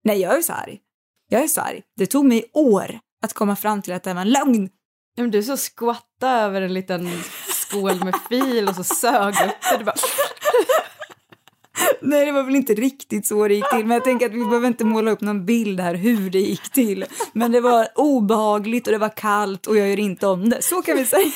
[0.04, 0.78] Nej, jag är så arg.
[1.28, 1.82] Jag är så arg.
[1.96, 4.68] Det tog mig år att komma fram till att det var en lögn.
[5.16, 7.10] Men du så skvatta över en liten
[7.48, 9.84] skål med fil och så sög upp det.
[9.84, 9.96] Bara...
[12.00, 13.86] Nej, det var väl inte riktigt så det gick till.
[13.86, 16.72] Men jag tänker att vi behöver inte måla upp någon bild här hur det gick
[16.72, 17.04] till.
[17.32, 20.62] Men det var obehagligt och det var kallt och jag gör inte om det.
[20.62, 21.30] Så kan vi säga.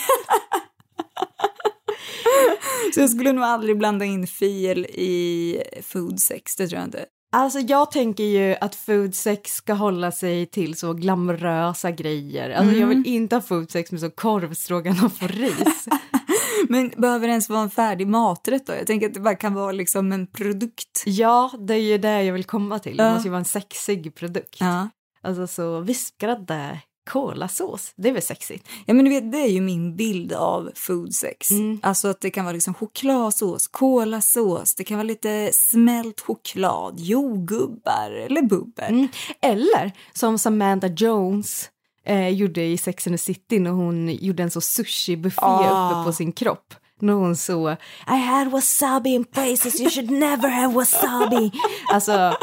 [2.94, 7.06] Så jag skulle nog aldrig blanda in fil i food sex, det tror jag inte.
[7.34, 12.50] Alltså jag tänker ju att food sex ska hålla sig till så glamorösa grejer.
[12.50, 15.86] Alltså jag vill inte ha food sex med så korvstroganoff och ris.
[16.68, 18.72] Men behöver det ens vara en färdig maträtt då?
[18.72, 21.02] Jag tänker att det bara kan vara liksom en produkt.
[21.06, 22.96] ja, det är ju det jag vill komma till.
[22.96, 23.12] Det Ja.
[23.14, 24.56] måste ju vara en sexig produkt.
[24.60, 24.88] Ja.
[25.22, 28.68] Alltså så vispgrädde, kolasås, det är väl sexigt?
[28.86, 31.50] ja, men du vet, det är ju min bild av food sex.
[31.50, 31.80] Mm.
[31.82, 38.10] Alltså att det kan vara liksom chokladsås, kolasås, det kan vara lite smält choklad, jordgubbar
[38.10, 38.90] eller bubbel.
[38.92, 39.08] Mm.
[39.42, 41.70] Eller som Samantha Jones
[42.06, 45.90] eh, gjorde i Sex and the City när hon gjorde en så sushi-buffé Ah.
[46.00, 46.74] uppe på sin kropp.
[47.00, 47.70] När hon så
[48.08, 51.52] I had wasabi in places you should never have wasabi.
[51.92, 52.36] alltså,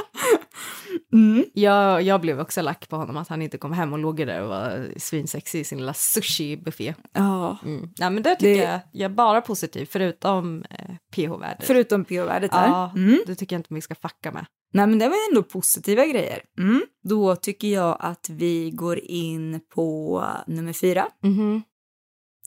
[1.13, 1.45] Mm.
[1.53, 4.41] jag, jag blev också lack på honom att han inte kom hem och låg där
[4.41, 6.93] och var svinsexig i sin lilla sushi-buffé.
[7.13, 7.57] Ja.
[7.65, 7.89] Mm.
[7.99, 11.67] Nej men det tycker Det- jag, jag är bara positiv förutom eh, pH-värdet.
[11.67, 12.67] Förutom pH-värdet där.
[12.67, 13.19] Ja, Mm.
[13.27, 14.45] det tycker jag inte vi ska fucka med.
[14.73, 16.41] Nej, men det var ändå positiva grejer.
[16.57, 16.81] Mm.
[17.03, 21.07] Då tycker jag att vi går in på nummer fyra.
[21.23, 21.61] Mhm.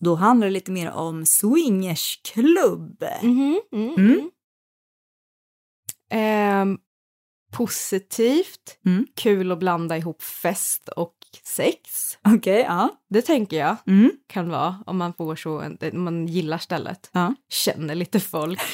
[0.00, 3.04] Då handlar det lite mer om swingersklubb.
[3.22, 4.30] Mhm, mm, Mm.
[7.56, 9.06] Positivt, Mm.
[9.14, 11.14] kul att blanda ihop fest och
[11.44, 12.18] sex.
[12.24, 12.88] Okej, ja.
[13.08, 14.10] Det tänker jag Mm.
[14.26, 17.10] kan vara om man får så, en, om man gillar stället.
[17.12, 17.34] Ja.
[17.48, 18.60] Känner lite folk.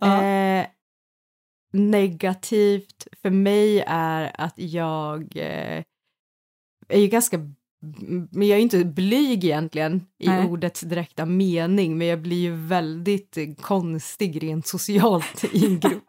[0.00, 0.22] Ja.
[0.22, 0.66] eh,
[1.72, 5.82] negativt för mig är att jag eh,
[6.88, 7.38] är ju ganska
[8.30, 10.46] men jag är inte blyg egentligen i Nej.
[10.46, 16.04] ordets direkta mening, men jag blir ju väldigt eh, konstig rent socialt i en grupp.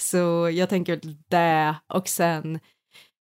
[0.00, 2.60] Så jag tänker det och sen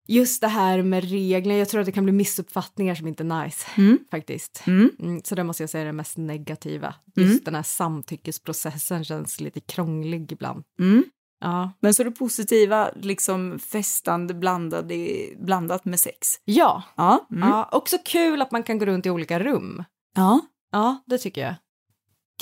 [0.07, 3.43] just det här med regler, jag tror att det kan bli missuppfattningar som inte är
[3.43, 3.99] nice Mm.
[4.11, 4.63] faktiskt.
[4.67, 4.91] Mm.
[4.99, 6.95] Mm, så det måste jag säga är det mest negativa.
[7.17, 7.29] Mm.
[7.29, 10.63] Just den här samtyckesprocessen känns lite krånglig ibland.
[10.79, 11.03] Mm.
[11.39, 14.95] Ja, Men så det positiva, liksom festande blandade,
[15.37, 16.27] blandat med sex.
[16.45, 16.83] ja.
[16.97, 17.27] Ja.
[17.31, 17.49] Mm.
[17.49, 17.69] ja.
[17.71, 19.83] Också kul att man kan gå runt i olika rum.
[20.15, 20.39] ja.
[20.71, 21.55] Ja, det tycker jag.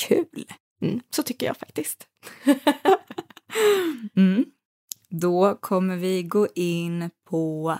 [0.07, 0.45] Kul.
[0.81, 2.07] Mm, så tycker jag faktiskt.
[4.15, 4.45] Mm.
[5.09, 7.77] Då kommer vi gå in på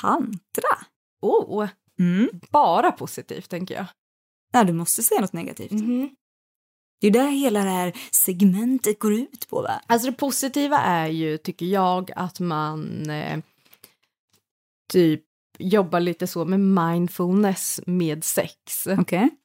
[0.00, 0.78] tantra.
[1.22, 2.28] Oh, Mm.
[2.50, 3.86] bara positivt tänker jag.
[4.52, 5.70] Ja, du måste säga något negativt.
[5.70, 6.10] Mhm.
[7.00, 9.80] Det är där hela det här segmentet går ut på, va?
[9.86, 13.38] Alltså det positiva är ju, tycker jag, att man eh,
[14.92, 15.22] typ
[15.58, 18.86] jobbar lite så med mindfulness med sex.
[18.98, 19.24] Okej.
[19.24, 19.39] Och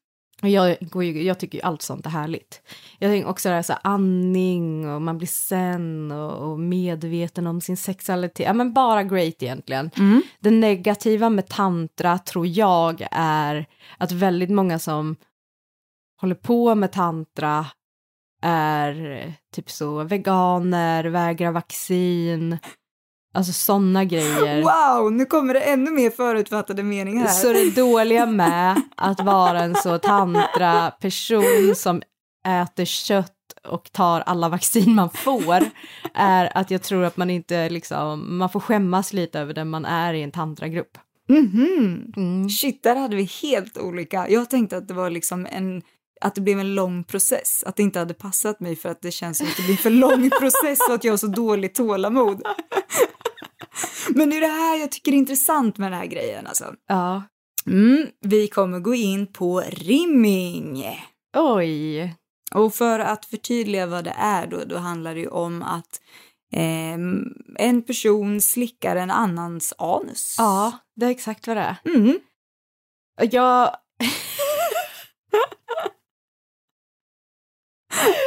[0.49, 0.77] Jag,
[1.15, 2.62] jag tycker ju allt sånt är härligt.
[2.99, 7.47] Jag tänker också det här så här andning och man blir sen och, och medveten
[7.47, 8.45] om sin sexualitet.
[8.45, 9.91] Ja men bara great egentligen.
[9.97, 10.21] Mm.
[10.39, 13.65] Det negativa med tantra tror jag är
[13.97, 15.15] att väldigt många som
[16.21, 17.65] håller på med tantra
[18.41, 22.58] är typ så veganer, vägrar vaccin,
[23.36, 24.62] alltså sådana grejer.
[24.62, 27.34] Wow, nu kommer det ännu mer förutfattade meningar här.
[27.34, 32.02] Så det dåliga med att vara en så tantra-person som
[32.48, 33.32] äter kött
[33.67, 35.63] och tar alla vaccin man får
[36.13, 39.86] är att jag tror att man inte liksom, man får skämmas lite över den man
[39.86, 40.98] är i en tantragrupp.
[41.30, 42.13] Mhm.
[42.17, 42.50] Mm.
[42.50, 44.30] Shit, där hade vi helt olika.
[44.30, 45.82] Jag tänkte att det var liksom en
[46.21, 49.12] att det blev en lång process, att det inte hade passat mig för att det
[49.12, 52.41] känns som att det blir för lång process och att jag har så dåligt tålamod.
[54.15, 56.75] Men det är det här jag tycker är intressant med den här grejen alltså.
[56.88, 57.23] Ja.
[57.65, 60.86] Mm, vi kommer gå in på rimming.
[61.38, 62.15] Oj.
[62.54, 66.01] Och för att förtydliga vad det är då, då handlar det ju om att
[66.54, 67.23] ehm,
[67.56, 70.36] en person slickar en annans anus.
[70.38, 71.78] Ja, det är exakt vad det är.
[71.86, 72.19] Mm.
[73.21, 73.75] Jag...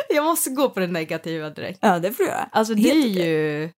[0.09, 1.79] jag måste gå på det negativa direkt.
[1.83, 2.49] Ja, det får du göra.
[2.53, 3.29] Alltså det Helt är okej.
[3.29, 3.71] ju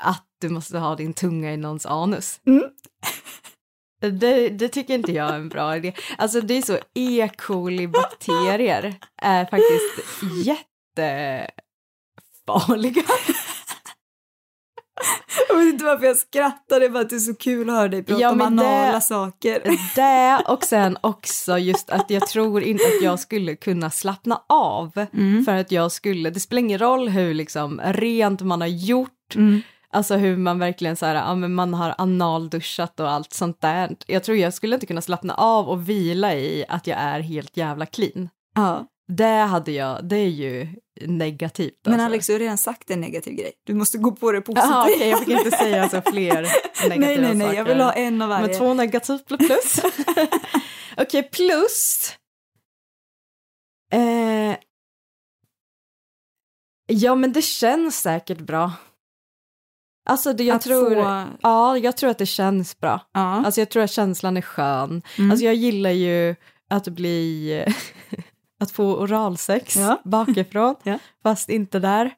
[0.00, 2.40] att du måste ha din tunga i någons anus.
[2.46, 2.64] Mm.
[4.18, 5.92] Det, det tycker inte jag är en bra idé.
[6.18, 7.28] Alltså det är så, E.
[7.38, 13.02] coli-bakterier är faktiskt jättefarliga.
[15.48, 17.76] Jag vet inte varför jag skrattar, det är bara att det är så kul att
[17.76, 19.62] höra dig prata Ja, om men det- anala saker.
[19.94, 25.06] Det och sen också just att jag tror inte att jag skulle kunna slappna av
[25.12, 25.44] Mm.
[25.44, 29.60] för att jag skulle, det spelar ingen roll hur liksom rent man har gjort, Mm.
[29.92, 33.96] Alltså hur man verkligen så här, ja men man har analduschat och allt sånt där.
[34.06, 37.56] Jag tror jag skulle inte kunna slappna av och vila i att jag är helt
[37.56, 38.28] jävla clean.
[38.54, 38.86] Ja.
[39.12, 40.68] Det hade jag, det är ju
[41.06, 41.74] negativt.
[41.84, 42.06] Men alltså.
[42.06, 43.52] Alex, du har redan sagt en negativ grej.
[43.66, 44.64] Du måste gå på det positivt.
[44.70, 46.42] Jaha, okej, jag fick inte säga så fler
[46.88, 47.58] negativa nej, nej, nej, saker.
[47.58, 48.46] jag vill ha en av varje.
[48.46, 49.80] Men två negativt plus plus.
[50.96, 52.12] Okej, plus.
[53.92, 54.56] Eh,
[56.86, 58.72] ja, men det känns säkert bra.
[60.10, 60.94] Alltså, det, jag Att tror...
[60.94, 63.00] få- Ja, jag tror att det känns bra.
[63.14, 63.20] Ja.
[63.20, 65.02] Alltså, jag tror att känslan är skön.
[65.18, 65.30] Mm.
[65.30, 66.34] Alltså, jag gillar ju
[66.70, 67.64] att bli...
[68.60, 70.00] att få oralsex Ja.
[70.04, 70.98] bakifrån, Ja.
[71.22, 72.10] fast inte där.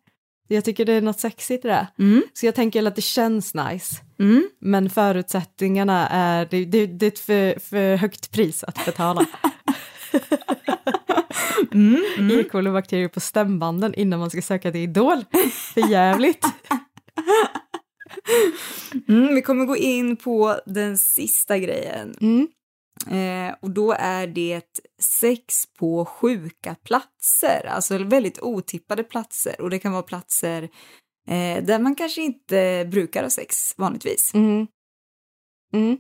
[0.49, 1.87] Jag tycker det är något sexigt i det.
[1.99, 2.23] Mm.
[2.33, 3.97] Så jag tänker att det känns nice.
[4.21, 4.49] Mm.
[4.61, 9.27] Men förutsättningarna är, det, det, det är ett för, för högt pris att betala.
[11.73, 12.03] Mm.
[12.19, 12.41] Mm.
[12.41, 12.43] E.
[12.53, 15.25] coli-bakterier på stämbanden innan man ska söka till Idol.
[15.75, 16.45] För jävligt.
[19.09, 22.15] Mm, vi kommer gå in på den sista grejen.
[22.21, 22.49] Mm.
[23.11, 29.61] Eh, och då är det sex på sjuka platser, alltså väldigt otippade platser.
[29.61, 30.63] Och det kan vara platser
[31.29, 34.35] eh, där man kanske inte brukar ha sex vanligtvis.
[34.35, 34.67] Mm.
[35.75, 35.99] Mm.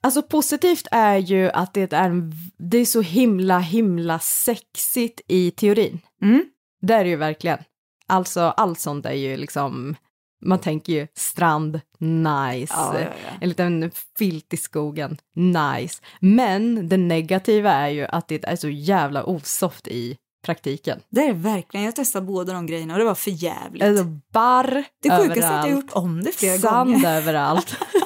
[0.00, 5.50] Alltså positivt är ju att det är, en, det är så himla himla sexigt i
[5.50, 6.00] teorin.
[6.22, 6.44] Mm.
[6.80, 7.58] Det är det ju verkligen.
[8.06, 9.96] Alltså allt sånt är ju liksom,
[10.44, 12.74] man tänker ju strand, nice.
[12.76, 13.30] Ja, ja, ja.
[13.40, 16.02] En liten filt i skogen, nice.
[16.20, 21.00] Men det negativa är ju att det är så jävla osoft i praktiken.
[21.08, 21.86] Det är det verkligen.
[21.86, 23.82] Jag testade båda de grejerna och det var för jävligt.
[23.82, 27.16] Alltså barr det sjukaste är att jag gjort om det flera Sand gånger.
[27.16, 27.76] överallt.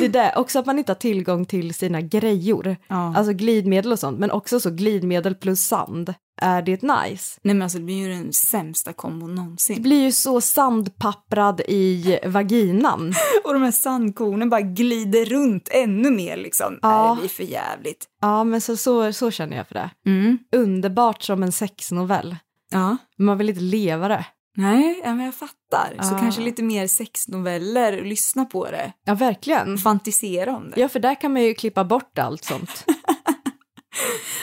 [0.00, 2.76] det är det, också att man inte har tillgång till sina grejor.
[2.88, 3.16] Ja.
[3.16, 6.14] Alltså glidmedel och sånt, men också så glidmedel plus sand.
[6.42, 7.40] Är det nice?
[7.42, 9.82] Nej men alltså det blir ju den sämsta kombon Det någonsin.
[9.82, 13.14] blir ju så sandpapprad i vaginan.
[13.44, 16.78] Och de här sandkornen bara glider runt ännu mer liksom.
[16.82, 17.06] Ja.
[17.06, 18.04] Nej, det blir för jävligt.
[18.20, 19.90] Ja, men så, så, så känner jag för det.
[20.06, 20.38] Mm.
[20.56, 22.36] Underbart som en sexnovell.
[22.70, 22.96] Ja.
[23.16, 24.24] Men Man vill inte leva det.
[24.56, 26.02] Nej, men jag fattar.
[26.02, 26.18] Så Ja.
[26.18, 28.92] kanske lite mer sexnoveller, lyssna på det.
[29.04, 29.78] Ja, verkligen.
[29.78, 30.80] Fantisera om det.
[30.80, 32.84] Ja, för där kan man ju klippa bort allt sånt.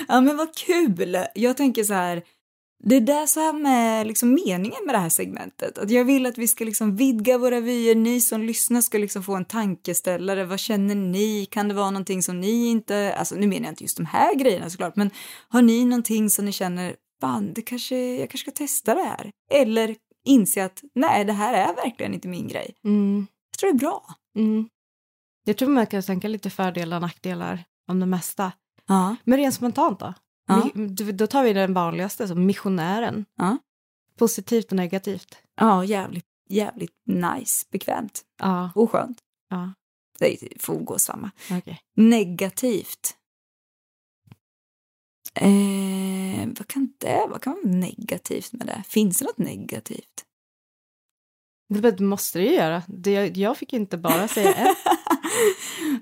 [0.08, 1.18] Ja men vad kul!
[1.36, 2.24] Jag tänker så här,
[2.84, 5.78] det är det som är liksom meningen med det här segmentet.
[5.78, 9.24] Att jag vill att vi ska liksom vidga våra vyer, ni som lyssnar ska liksom
[9.24, 10.46] få en tankeställare.
[10.46, 11.46] Vad känner ni?
[11.52, 14.36] Kan det vara någonting som ni inte, alltså nu menar jag inte just de här
[14.36, 15.10] grejerna såklart, men
[15.50, 19.32] har ni någonting som ni känner, fan, det kanske, jag kanske ska testa det här?
[19.52, 22.76] Eller inse att nej, det här är verkligen inte min grej.
[22.84, 23.28] Mm.
[23.52, 24.06] Jag tror det är bra.
[24.38, 24.70] Mm.
[25.46, 28.52] Jag tror man kan tänka lite fördelar och nackdelar om det mesta.
[28.88, 29.16] Ja.
[29.24, 30.14] Men rent spontant då?
[30.48, 30.70] Ja.
[31.14, 33.26] Då tar vi den vanligaste, som missionären.
[33.38, 33.58] Ja.
[34.18, 35.38] Positivt och negativt.
[35.56, 39.18] Ja, jävligt, jävligt nice, bekvämt Ja, och skönt.
[39.50, 39.74] ja,
[40.20, 41.32] Det får gå samma.
[41.52, 41.80] okej.
[41.96, 43.16] Negativt.
[45.36, 48.84] Eh, vad kan det Vad kan vara negativt med det?
[48.88, 50.26] Finns det något negativt?
[51.70, 52.84] Det måste det ju göra.
[52.88, 54.78] Det, jag fick inte bara säga ett.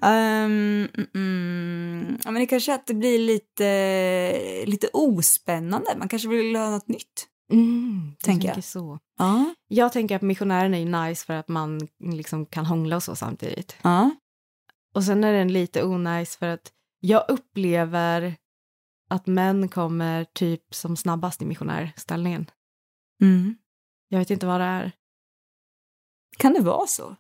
[0.02, 5.96] Ehm, mm, ja, men det kanske är att det blir lite, lite ospännande.
[5.98, 7.28] Man kanske vill ha något nytt.
[7.52, 8.64] Mm, jag Tänker jag.
[8.64, 9.00] så.
[9.18, 9.54] Ja.
[9.68, 13.16] Jag tänker att missionären är ju nice för att man liksom kan hångla och så
[13.16, 13.76] samtidigt.
[13.82, 14.12] Ja.
[14.96, 18.36] Och sen är den lite onajs för att jag upplever
[19.10, 22.46] att män kommer typ som snabbast i missionärställningen.
[23.22, 23.56] Mm.
[24.10, 24.92] Jag vet inte vad det är.
[26.38, 27.16] Kan det vara så?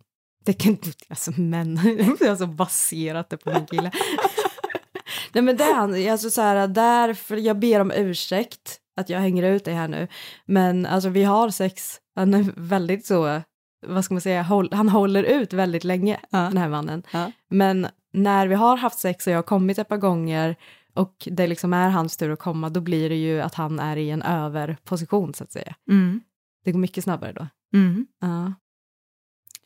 [0.45, 3.91] Det kan inte, alltså män, jag har alltså baserat det på min kille.
[5.34, 9.43] Nej men det är alltså så här, därför, jag ber om ursäkt att jag hänger
[9.43, 10.08] ut dig här nu,
[10.45, 13.41] men alltså vi har sex, han är väldigt så,
[13.88, 16.38] vad ska man säga, håll, han håller ut väldigt länge, Ja.
[16.39, 17.04] den här mannen.
[17.12, 17.32] Ja.
[17.49, 20.56] Men när vi har haft sex och jag har kommit ett par gånger
[21.00, 23.98] och det liksom är hans tur att komma, då blir det ju att han är
[23.98, 25.76] i en överposition så att säga.
[25.90, 26.22] Mm.
[26.66, 27.48] Det går mycket snabbare då.
[27.74, 28.08] Mm.
[28.22, 28.54] Ja.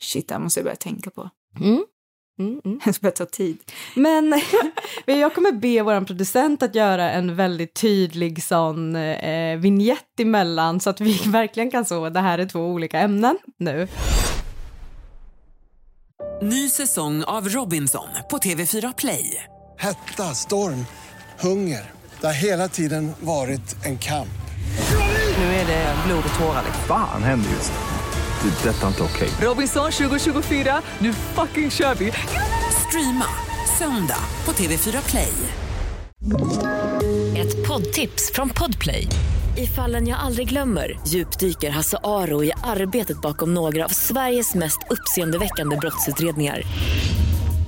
[0.00, 1.30] Shit, det här måste jag börja tänka på.
[1.60, 1.84] Mm.
[2.38, 2.80] Mm, mm.
[2.84, 3.58] Det börjar ta tid.
[3.96, 4.40] Men
[5.06, 10.90] jag kommer be vår producent att göra en väldigt tydlig sån eh, vignett emellan så
[10.90, 13.88] att vi verkligen kan så, det här är två olika ämnen nu.
[16.42, 19.44] Ny säsong av Robinson på TV4 Play.
[19.78, 20.86] Hetta, storm,
[21.40, 21.90] hunger.
[22.20, 24.28] Det har hela tiden varit en kamp.
[25.38, 26.62] Nu är det blod och tårar.
[26.86, 27.94] Fan händer just nu.
[28.50, 28.68] Det.
[28.68, 29.28] är Detta är inte okej.
[29.40, 32.12] Robinson 2024, nu fucking kör vi!
[32.88, 33.26] Streama
[33.78, 35.32] söndag på TV4 Play.
[37.36, 39.08] Ett poddtips från Podplay.
[39.56, 44.78] I fallen jag aldrig glömmer djupdyker Hasse Aro i arbetet bakom några av Sveriges mest
[44.90, 46.62] uppseendeväckande brottsutredningar.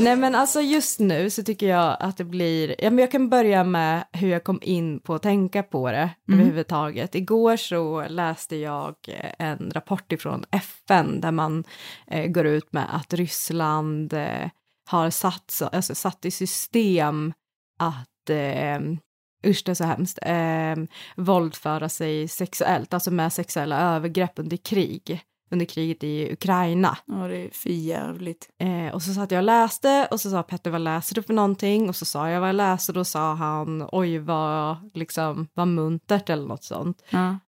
[0.00, 3.28] Nej men alltså just nu så tycker jag att det blir, ja men jag kan
[3.28, 6.40] börja med hur jag kom in på att tänka på det Mm.
[6.40, 7.14] överhuvudtaget.
[7.14, 11.64] Igår så läste jag eh, en rapport ifrån FN där man
[12.06, 14.48] eh, går ut med att Ryssland eh,
[14.90, 17.32] har satt, så, alltså, satt i system
[17.78, 18.80] att eh,
[19.46, 20.18] Usch, det är så hemskt.
[20.22, 20.76] Eh,
[21.16, 25.22] våldföra sig sexuellt, alltså med sexuella övergrepp under krig.
[25.52, 26.98] Under kriget i Ukraina.
[27.06, 28.50] Ja, det är för jävligt.
[28.58, 31.34] Eh, och så satt jag och läste och så sa Petter vad läser du för
[31.34, 31.88] någonting?
[31.88, 35.68] Och så sa jag vad jag läste och då sa han oj vad liksom vad
[35.68, 37.02] muntert eller något sånt.
[37.10, 37.38] Ja.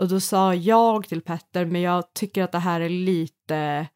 [0.00, 3.86] Och då sa jag till Petter men jag tycker att det här är lite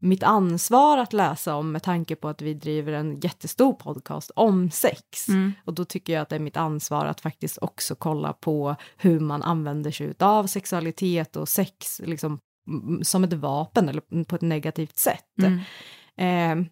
[0.00, 4.70] mitt ansvar att läsa om med tanke på att vi driver en jättestor podcast om
[4.70, 5.28] sex.
[5.28, 5.52] Mm.
[5.64, 9.20] Och då tycker jag att det är mitt ansvar att faktiskt också kolla på hur
[9.20, 12.38] man använder sig av sexualitet och sex liksom,
[13.02, 15.24] som ett vapen eller på ett negativt sätt.
[15.42, 15.60] Mm.
[16.16, 16.66] Eh,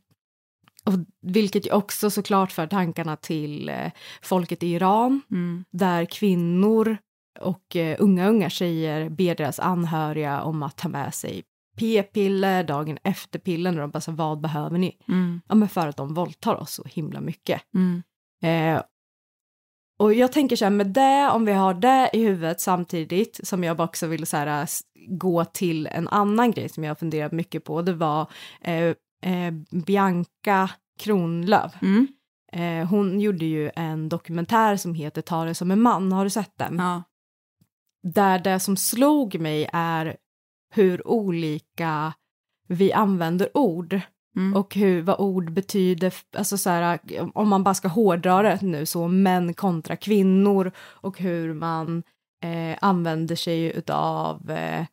[0.84, 3.90] och vilket ju också såklart för tankarna till eh,
[4.22, 5.64] folket i Iran Mm.
[5.70, 6.96] där kvinnor
[7.40, 11.42] och eh, unga, unga tjejer ber deras anhöriga om att ta med sig
[11.78, 14.96] p-piller, dagen efter-piller och de bara så, vad behöver ni?
[15.08, 15.40] Mm.
[15.48, 17.62] Ja, men för att de våldtar oss så himla mycket.
[17.74, 18.02] Mm.
[18.42, 18.82] Eh,
[19.98, 23.64] och jag tänker så här med det, om vi har det i huvudet samtidigt som
[23.64, 24.68] jag också vill så här,
[25.08, 27.82] gå till en annan grej som jag funderat mycket på.
[27.82, 28.30] Det var
[28.61, 29.52] eh, eh,
[29.87, 31.72] Bianca Kronlöf.
[31.82, 32.08] Mm.
[32.52, 36.30] Eh, hon gjorde ju en dokumentär som heter Ta det som en man, har du
[36.30, 36.76] sett den?
[36.78, 37.02] Ja.
[38.02, 40.16] Där det som slog mig är
[40.74, 42.12] hur olika
[42.68, 44.00] vi använder ord
[44.36, 44.56] Mm.
[44.56, 46.98] och hur, vad ord betyder, alltså så här,
[47.34, 52.02] om man bara ska hårdra det nu så, män kontra kvinnor och hur man
[52.44, 54.86] eh, använder sig utav eh,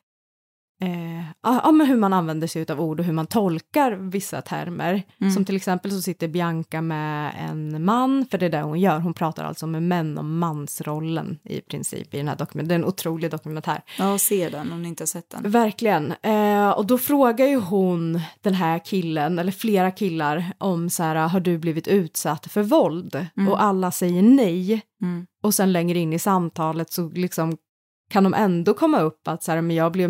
[0.81, 5.03] eh, ja, men hur man använder sig utav ord och hur man tolkar vissa termer.
[5.21, 5.33] Mm.
[5.33, 8.99] Som till exempel så sitter Bianca med en man, för det är det hon gör.
[8.99, 12.67] Hon pratar alltså med män om mansrollen i princip i den här dokumentären.
[12.67, 13.81] Det är en otrolig dokumentär.
[13.99, 15.51] ja, se den om ni inte har sett den.
[15.51, 16.13] Verkligen.
[16.21, 21.15] Eh, och då frågar ju hon den här killen, eller flera killar, om så här,
[21.15, 23.27] har du blivit utsatt för våld?
[23.37, 23.51] Mm.
[23.51, 24.81] Och alla säger nej.
[25.01, 25.25] Mm.
[25.43, 27.57] Och sen längre in i samtalet så liksom
[28.09, 30.09] kan de ändå komma upp att så här, men jag blev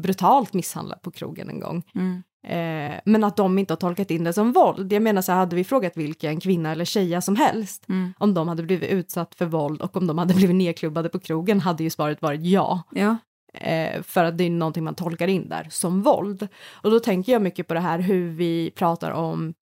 [0.00, 1.82] brutalt misshandlad på krogen en gång.
[1.94, 2.22] Mm.
[2.46, 4.92] Eh, men att de inte har tolkat in det som våld.
[4.92, 8.12] Jag menar så här, hade vi frågat vilken kvinna eller tjeja som helst Mm.
[8.18, 11.60] om de hade blivit utsatt för våld och om de hade blivit nedklubbade på krogen
[11.60, 12.82] hade ju svaret varit ja.
[12.90, 13.16] Ja.
[13.54, 16.48] Eh, för att det är någonting man tolkar in där som våld.
[16.72, 19.54] Och då tänker jag mycket på det här hur vi pratar om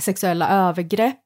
[0.00, 1.20] sexuella övergrepp.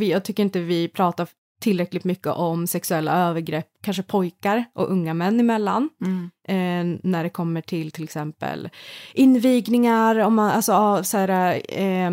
[0.00, 1.28] Jag tycker inte vi pratar
[1.60, 5.90] tillräckligt mycket om sexuella övergrepp, kanske pojkar och unga män emellan.
[6.04, 6.30] Mm.
[6.48, 8.68] Eh, när det kommer till till exempel
[9.14, 12.10] invigningar, om man, alltså så här, eh,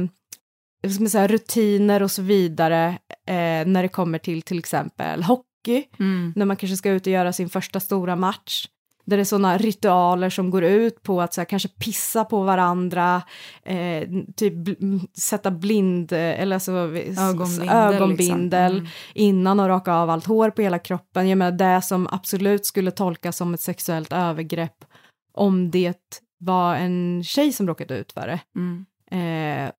[1.00, 2.88] man säga, rutiner och så vidare.
[3.28, 6.34] Eh, när det kommer till till exempel hockey, Mm.
[6.36, 8.68] när man kanske ska ut och göra sin första stora match.
[9.06, 12.44] Där det är sådana ritualer som går ut på att så här, kanske pissa på
[12.44, 13.22] varandra,
[13.64, 18.88] eh, typ bl- sätta blind, eh, eller alltså Ögonbindel, ögonbindel liksom.
[18.88, 18.92] Mm.
[19.14, 21.30] innan och raka av allt hår på hela kroppen.
[21.30, 24.86] Jag menar det som absolut skulle tolkas som ett sexuellt övergrepp
[25.34, 25.94] om det
[26.38, 28.40] var en tjej som råkat ut för det.
[28.56, 28.86] Mm.
[29.12, 29.72] Eh,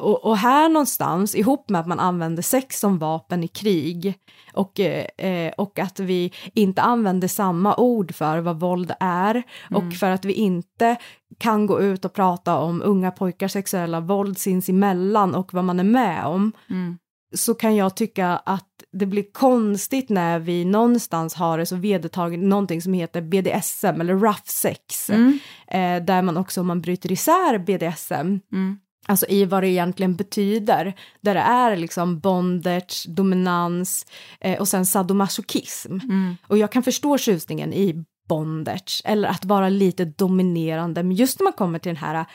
[0.00, 4.14] och, och här någonstans, ihop med att man använder sex som vapen i krig
[4.52, 9.94] och, eh, eh, och att vi inte använder samma ord för vad våld är och
[9.94, 10.96] för att vi inte
[11.38, 15.84] kan gå ut och prata om unga pojkars sexuella våld sinsemellan och vad man är
[15.84, 16.52] med om.
[16.70, 16.98] Mm.
[17.34, 22.40] så kan jag tycka att det blir konstigt när vi någonstans har det så vedertaget
[22.40, 25.10] någonting som heter BDSM eller rough sex.
[25.10, 25.38] Mm.
[25.68, 28.78] Eh, där man också, om man bryter isär BDSM, Mm.
[29.10, 34.06] Alltså i vad det egentligen betyder, där det är liksom bondage, dominans
[34.40, 35.92] eh, och sen sadomasochism.
[35.92, 36.36] Mm.
[36.46, 41.44] Och jag kan förstå tjusningen i bondage eller att vara lite dominerande, men just när
[41.44, 42.26] man kommer till den här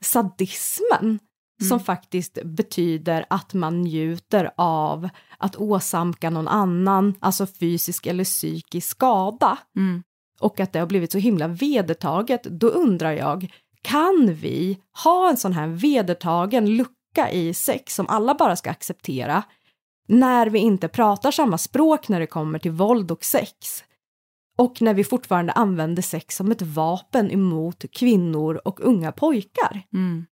[0.00, 1.18] sadismen
[1.68, 5.08] som faktiskt betyder att man njuter av
[5.38, 9.58] att åsamka någon annan, alltså fysisk eller psykisk skada.
[9.76, 10.02] Mm.
[10.40, 13.52] Och att det har blivit så himla vedertaget, då undrar jag,
[13.82, 19.42] kan vi ha en sån här vedertagen lucka i sex som alla bara ska acceptera
[20.08, 23.84] när vi inte pratar samma språk när det kommer till våld och sex?
[24.58, 29.82] Och när vi fortfarande använder sex som ett vapen emot kvinnor och unga pojkar.
[29.92, 30.26] Mm.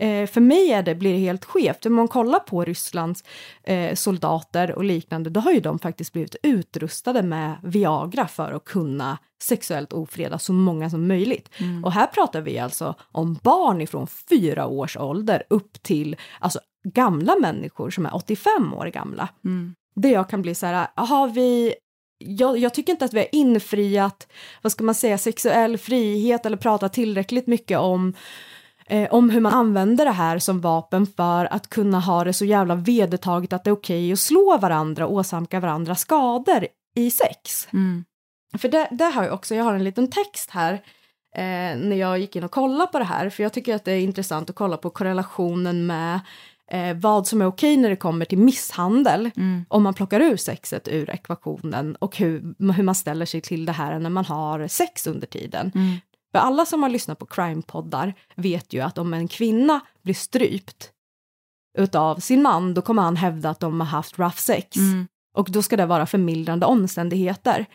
[0.00, 1.86] Eh, för mig är det, blir det helt skevt.
[1.86, 3.24] Om man kollar på Rysslands
[3.62, 8.64] eh, soldater och liknande, då har ju de faktiskt blivit utrustade med Viagra för att
[8.64, 11.48] kunna sexuellt ofreda så många som möjligt.
[11.84, 17.36] Och här pratar vi alltså om barn ifrån fyra års ålder upp till alltså, gamla
[17.40, 19.28] människor som är 85 år gamla.
[19.44, 19.74] Mm.
[19.96, 21.74] Det jag kan bli så här, har vi
[22.18, 24.28] jag, jag tycker inte att vi har infriat,
[24.62, 28.14] vad ska man säga, sexuell frihet eller pratat tillräckligt mycket om
[28.88, 32.44] eh, om hur man använder det här som vapen för att kunna ha det så
[32.44, 36.66] jävla vedertaget att det är okej att slå varandra och åsamka varandra skador
[36.96, 37.68] i sex.
[37.72, 38.04] Mm.
[38.58, 40.72] För det, det har jag också, jag har en liten text här
[41.36, 43.92] eh, när jag gick in och kollade på det här, för jag tycker att det
[43.92, 46.20] är intressant att kolla på korrelationen med
[46.70, 49.64] eh, vad som är okej när det kommer till misshandel, Mm.
[49.68, 53.72] om man plockar ur sexet ur ekvationen och hur, hur man ställer sig till det
[53.72, 55.72] här när man har sex under tiden.
[55.74, 55.96] Mm.
[56.34, 60.90] För alla som har lyssnat på crime-poddar vet ju att om en kvinna blir strypt
[61.78, 64.76] utav sin man, då kommer han hävda att de har haft rough sex.
[64.76, 65.06] Mm.
[65.34, 67.66] Och då ska det vara förmildrande omständigheter.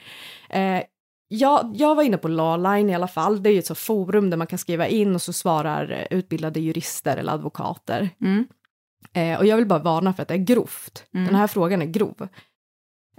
[0.49, 0.81] Eh,
[1.27, 4.29] jag, jag var inne på Lawline i alla fall, det är ju ett så forum
[4.29, 8.09] där man kan skriva in och så svarar utbildade jurister eller advokater.
[8.21, 8.47] Mm.
[9.13, 11.05] Eh, och jag vill bara varna för att det är grovt.
[11.13, 11.25] Mm.
[11.25, 12.27] Den här frågan är grov.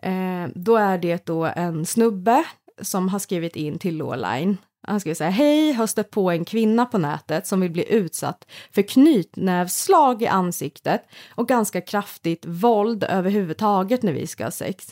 [0.02, 2.44] Eh, då är det då en snubbe
[2.80, 4.56] som har skrivit in till Lawline.
[4.90, 7.92] Han skriver så här, hej, har stött på en kvinna på nätet som vill bli
[7.92, 11.02] utsatt för knytnävsslag i ansiktet
[11.34, 14.86] och ganska kraftigt våld överhuvudtaget när vi ska ha sex.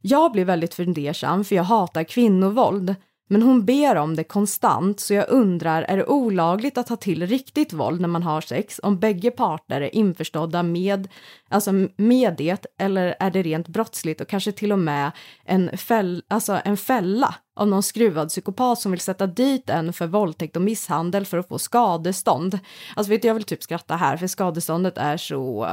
[0.00, 2.94] Jag blir väldigt fundersam för jag hatar kvinnovåld.
[3.32, 7.26] Men hon ber om det konstant så jag undrar, är det olagligt att ta till
[7.26, 11.08] riktigt våld när man har sex om bägge parter är införstådda med,
[11.48, 15.10] alltså med det eller är det rent brottsligt och kanske till och med
[15.44, 20.06] en, fäll, alltså en fälla av någon skruvad psykopat som vill sätta dit en för
[20.06, 22.58] våldtäkt och misshandel för att få skadestånd.
[22.96, 25.68] Alltså vet du, jag vill typ skratta här för skadeståndet är så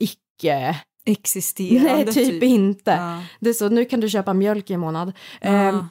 [0.00, 0.80] icke...
[1.04, 2.90] Existerande Nej, typ, inte.
[2.90, 3.22] Ja.
[3.40, 5.12] Det är så, nu kan du köpa mjölk i en månad.
[5.40, 5.86] Ja.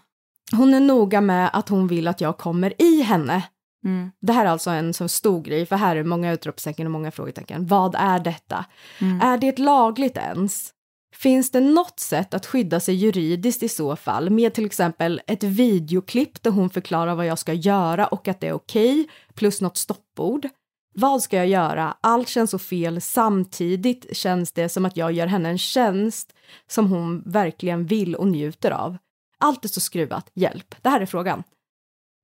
[0.52, 3.44] Hon är noga med att hon vill att jag kommer i henne.
[3.86, 4.12] Mm.
[4.22, 7.12] Det här är alltså en så stor grej, för här är många utropstecken och många
[7.12, 7.68] frågetecken.
[7.68, 8.66] Vad är detta?
[9.02, 9.22] Mm.
[9.22, 10.74] Är det lagligt ens?
[11.16, 15.44] Finns det något sätt att skydda sig juridiskt i så fall med till exempel ett
[15.44, 19.78] videoklipp där hon förklarar vad jag ska göra och att det är okej, plus något
[19.78, 20.50] stoppord?
[20.96, 21.98] Vad ska jag göra?
[22.02, 23.02] Allt känns så fel.
[23.02, 26.34] Samtidigt känns det som att jag gör henne en tjänst
[26.68, 28.98] som hon verkligen vill och njuter av.
[29.40, 30.32] Allt är så skruvat.
[30.34, 30.76] Hjälp.
[30.82, 31.44] Det här är frågan.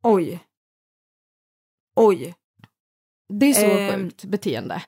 [0.04, 0.40] Oj.
[1.96, 2.36] Oj.
[3.34, 3.94] Det är så Ehm.
[4.04, 4.82] sjukt beteende.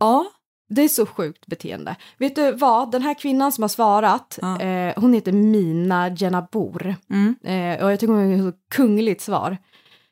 [0.00, 0.26] Ja.
[0.70, 1.96] Det är så sjukt beteende.
[2.18, 2.90] Vet du vad?
[2.90, 4.60] Den här kvinnan som har svarat, Ja.
[4.60, 6.94] eh, hon heter Mina Jenabor.
[7.10, 7.34] Mm.
[7.44, 9.56] Eh, och jag tycker hon har ett så kungligt svar.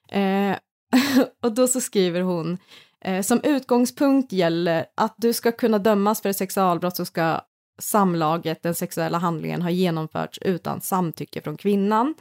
[0.09, 0.57] Eh,
[1.43, 2.59] och då så skriver hon,
[3.01, 7.41] eh, som utgångspunkt gäller att du ska kunna dömas för ett sexualbrott så ska
[7.79, 12.15] samlaget, den sexuella handlingen, har genomförts utan samtycke från kvinnan.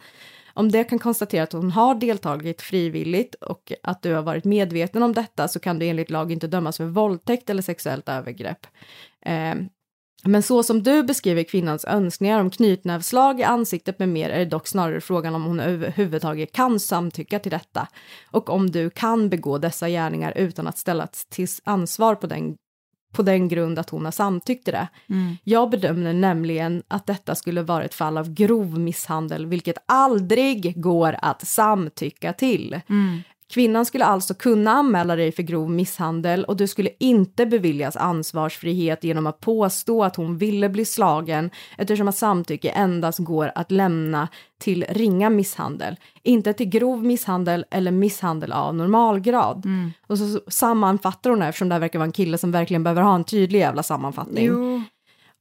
[0.54, 5.04] Om det kan konstatera att hon har deltagit frivilligt och att du har varit medveten
[5.04, 8.68] om detta så kan du enligt lag inte dömas för våldtäkt eller sexuellt övergrepp.
[9.26, 9.56] Eh,
[10.28, 14.46] men så som du beskriver kvinnans önskningar om knytnävslag i ansiktet med mer är det
[14.46, 17.88] dock snarare frågan om hon överhuvudtaget kan samtycka till detta
[18.32, 22.58] och om du kan begå dessa gärningar utan att ställas till ansvar på den,
[23.16, 24.88] på den grund att hon har samtyckt till det.
[25.10, 25.38] Mm.
[25.44, 31.16] Jag bedömer nämligen att detta skulle vara ett fall av grov misshandel, vilket aldrig går
[31.22, 32.82] att samtycka till.
[32.90, 33.22] Mm.
[33.54, 39.04] Kvinnan skulle alltså kunna anmäla dig för grov misshandel och du skulle inte beviljas ansvarsfrihet
[39.04, 44.28] genom att påstå att hon ville bli slagen eftersom att samtycke endast går att lämna
[44.60, 49.66] till ringa misshandel, inte till grov misshandel eller misshandel av normalgrad.
[50.08, 53.02] Och så sammanfattar hon det eftersom det här verkar vara en kille som verkligen behöver
[53.02, 54.46] ha en tydlig jävla sammanfattning.
[54.46, 54.82] Jo.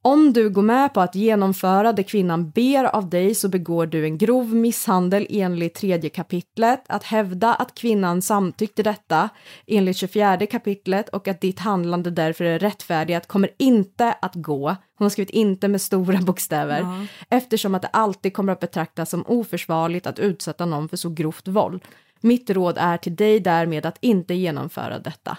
[0.05, 4.05] Om du går med på att genomföra det kvinnan ber av dig så begår du
[4.05, 6.83] en grov misshandel enligt tredje kapitlet.
[6.87, 9.29] Att hävda att kvinnan samtyckte detta
[9.67, 14.67] enligt 24 kapitlet och att ditt handlande därför är rättfärdigt kommer inte att gå.
[14.97, 17.07] Hon har skrivit inte med stora bokstäver.
[17.29, 21.47] Eftersom att det alltid kommer att betraktas som oförsvarligt att utsätta någon för så grovt
[21.47, 21.81] våld.
[22.21, 25.37] Mitt råd är till dig därmed att inte genomföra detta.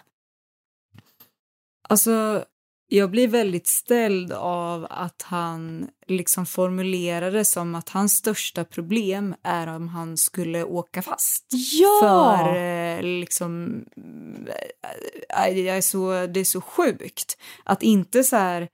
[1.88, 2.44] Alltså,
[2.88, 9.34] jag blir väldigt ställd av att han liksom formulerar det som att hans största problem
[9.42, 11.46] är om han skulle åka fast.
[11.80, 11.98] Ja!
[12.00, 13.82] För eh, liksom,
[15.38, 18.68] eh, jag är så, det är så sjukt att inte så här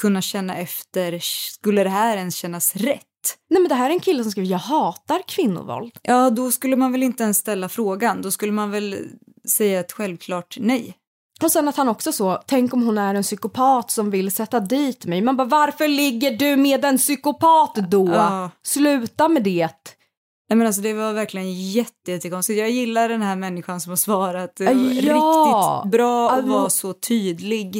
[0.00, 3.02] kunna känna efter, skulle det här ens kännas rätt?
[3.50, 5.98] Nej men det här är en kille som skriver jag hatar kvinnovåld.
[6.02, 8.22] Ja, då skulle man väl inte ens ställa frågan.
[8.22, 9.08] Då skulle man väl
[9.48, 10.96] säga ett självklart nej.
[11.42, 14.60] Och sen att han också så, tänk om hon är en psykopat som vill sätta
[14.60, 15.22] dit mig.
[15.22, 18.08] Man bara, varför ligger du med en psykopat då?
[18.14, 18.50] Ja.
[18.62, 19.68] Sluta med det.
[20.48, 22.58] Nej men alltså det var verkligen jätte, jättekonstigt.
[22.58, 24.56] Jag gillar den här människan som har svarat.
[24.56, 24.78] Det var Ja.
[24.80, 27.76] riktigt bra att Alltså- vara så tydlig.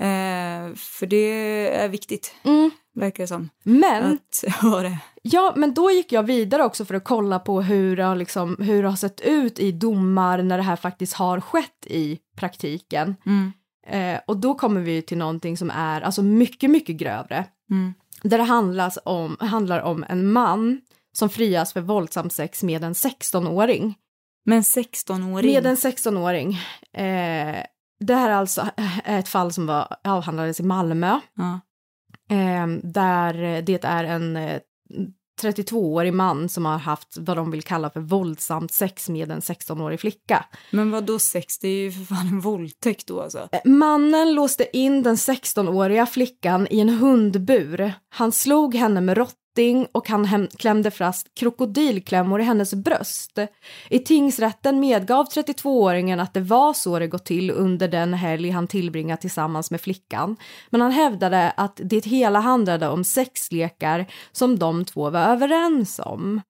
[0.00, 2.70] Eh, för det är viktigt, Mm.
[2.94, 3.50] Verkar det som.
[3.62, 4.18] Men,
[4.82, 4.98] det.
[5.22, 8.56] ja, men då gick jag vidare också för att kolla på hur det, har liksom,
[8.60, 13.16] hur det har sett ut i domar när det här faktiskt har skett i praktiken.
[13.26, 13.52] Mm.
[13.86, 17.44] Eh, och då kommer vi till någonting som är alltså mycket, mycket grövre.
[17.70, 17.94] Mm.
[18.22, 20.80] Där det handlas om, handlar om en man
[21.12, 23.94] som frias för våldsamt sex med en 16-åring.
[24.44, 25.52] Men 16-åring.
[25.52, 26.58] Med en 16-åring.
[26.92, 27.64] Eh,
[28.00, 28.68] det här är alltså
[29.04, 31.20] ett fall som var, avhandlades i Malmö.
[31.34, 31.60] Ja.
[32.30, 34.60] Eh, där det är en eh,
[35.42, 40.00] 32-årig man som har haft vad de vill kalla för våldsamt sex med en 16-årig
[40.00, 40.44] flicka.
[40.70, 41.58] Men vad då sex?
[41.58, 43.48] Det är ju för fan en våldtäkt då alltså.
[43.52, 47.92] Eh, Mannen låste in den 16-åriga flickan i en hundbur.
[48.08, 49.16] Han slog henne med
[49.54, 53.38] rotting och han hem- klämde fast krokodilklämmor i hennes bröst.
[53.90, 58.66] I tingsrätten medgav 32-åringen att det var så det gått till under den helg han
[58.66, 60.36] tillbringat tillsammans med flickan.
[60.70, 66.40] Men han hävdade att det hela handlade om sexlekar som de två var överens om.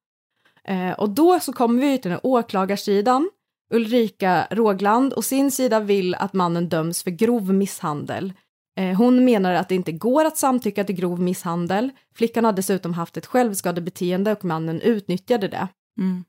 [0.68, 3.30] Eh, och då så kommer vi till den åklagarsidan.
[3.74, 8.32] Ulrika Rågland och sin sida vill att mannen döms för grov misshandel.
[8.76, 11.90] Eh, hon menar att det inte går att samtycka till grov misshandel.
[12.14, 15.68] Flickan har dessutom haft ett självskadebeteende och mannen utnyttjade det.
[15.98, 16.24] Mm.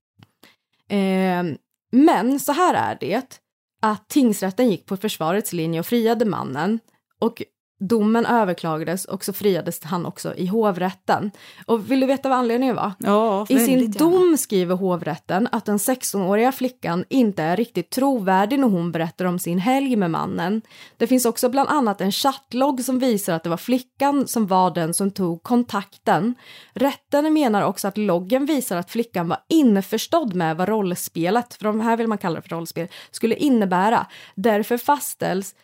[0.88, 1.58] Eh,
[1.92, 3.40] men så här är det,
[3.82, 6.80] att tingsrätten gick på försvarets linje och friade mannen
[7.20, 7.44] och
[7.80, 11.32] domen överklagades och så friades han också i hovrätten.
[11.66, 12.92] Och vill du veta vad anledningen var?
[13.00, 13.94] Ja, I sin gärna.
[13.94, 19.40] dom skriver hovrätten att den 16-åriga flickan inte är riktigt trovärdig när hon berättar om
[19.40, 20.62] sin helg med mannen.
[20.98, 24.72] Det finns också bland annat en chattlogg som visar att det var flickan som var
[24.72, 26.36] den som tog kontakten.
[26.74, 31.80] Rätten menar också att loggen visar att flickan var införstådd med vad rollspelet, för de
[31.80, 34.06] här vill man kalla det för rollspel, skulle innebära.
[34.36, 35.56] Därför fastställs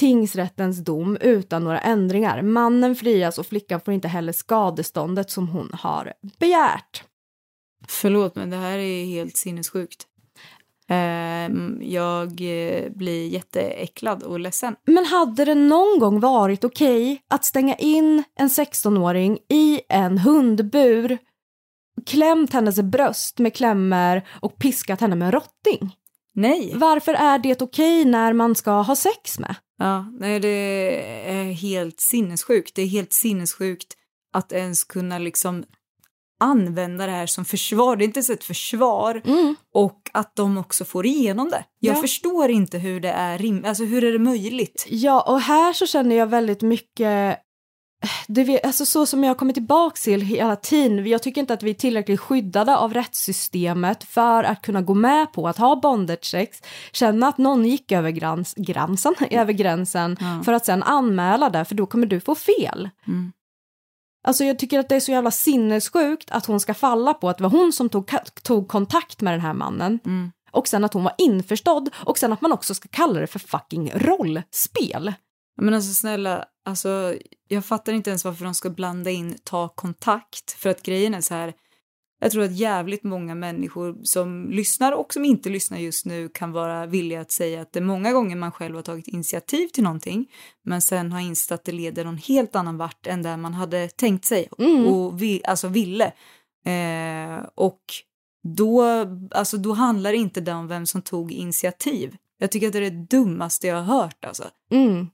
[0.00, 2.42] tingsrättens dom utan några ändringar.
[2.42, 7.04] Mannen frias och flickan får inte heller skadeståndet som hon har begärt.
[7.88, 10.06] Förlåt, men det här är helt sinnessjukt.
[10.88, 14.76] Ehm, jag eh, blir jätteäcklad och ledsen.
[14.86, 21.18] Men hade det någon gång varit okej att stänga in en 16-åring i en hundbur,
[22.06, 25.96] klämt hennes bröst med klämmor och piskat henne med rotting?
[26.34, 26.72] Nej!
[26.74, 29.56] Varför är det okej när man ska ha sex med?
[29.80, 30.48] Ja, nej, det
[31.30, 32.74] är helt sinnessjukt.
[32.74, 33.94] Det är helt sinnessjukt
[34.32, 35.64] att ens kunna liksom
[36.40, 37.96] använda det här som försvar.
[37.96, 39.22] Det är inte ens ett försvar.
[39.74, 41.64] Och att de också får igenom det.
[41.78, 42.00] Jag Ja.
[42.00, 44.86] förstår inte hur det är rim- alltså hur är det möjligt?
[44.90, 47.38] Ja, och här så känner jag väldigt mycket
[48.26, 51.62] det vi, alltså så som jag kommer tillbaka till hela tiden, jag tycker inte att
[51.62, 56.24] vi är tillräckligt skyddade av rättssystemet för att kunna gå med på att ha bondage
[56.24, 61.64] sex, känna att någon gick över, grans, gränsen, över gränsen för att sen anmäla det,
[61.64, 62.90] för då kommer du få fel.
[63.06, 63.32] Mm.
[64.24, 67.38] Alltså jag tycker att det är så jävla sinnessjukt att hon ska falla på att
[67.38, 68.10] det var hon som tog,
[68.42, 69.98] tog kontakt med den här mannen.
[70.04, 70.32] Mm.
[70.50, 73.38] Och sen att hon var införstådd och sen att man också ska kalla det för
[73.38, 75.12] fucking rollspel.
[75.60, 77.14] Men alltså snälla, alltså,
[77.48, 80.52] jag fattar inte ens varför de ska blanda in ta kontakt.
[80.52, 81.54] För att grejen är så här,
[82.22, 86.52] Jag tror att jävligt många människor som lyssnar och som inte lyssnar just nu kan
[86.52, 89.84] vara villiga att säga att det är många gånger man själv har tagit initiativ till
[89.84, 90.26] någonting
[90.64, 93.88] men sen har insett att det leder någon helt annan vart än där man hade
[93.88, 94.86] tänkt sig Mm.
[94.86, 96.12] och vi, alltså ville.
[96.66, 97.80] Eh, och
[98.56, 98.82] då,
[99.30, 102.16] alltså då handlar inte det om vem som tog initiativ.
[102.38, 104.44] Jag tycker att det är det dummaste jag har hört alltså.
[104.70, 105.06] Mm.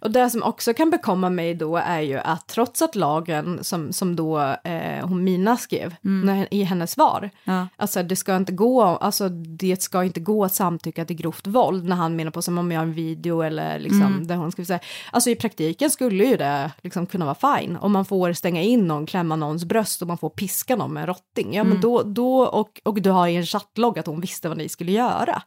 [0.00, 3.92] Och det som också kan bekomma mig då är ju att trots att lagen som,
[3.92, 7.68] som då eh, hon Mina skrev när, i hennes svar, Ja.
[7.76, 11.84] alltså det ska inte gå, alltså det ska inte gå att samtycka till grovt våld
[11.88, 14.66] när han menar på som om jag har en video eller liksom där hon skulle
[14.66, 14.80] säga,
[15.12, 18.88] alltså i praktiken skulle ju det liksom kunna vara fine om man får stänga in
[18.88, 22.02] någon, klämma någons bröst och man får piska någon med en rotting, ja men då,
[22.02, 25.42] då och, och du har i en chattlogg att hon visste vad ni skulle göra.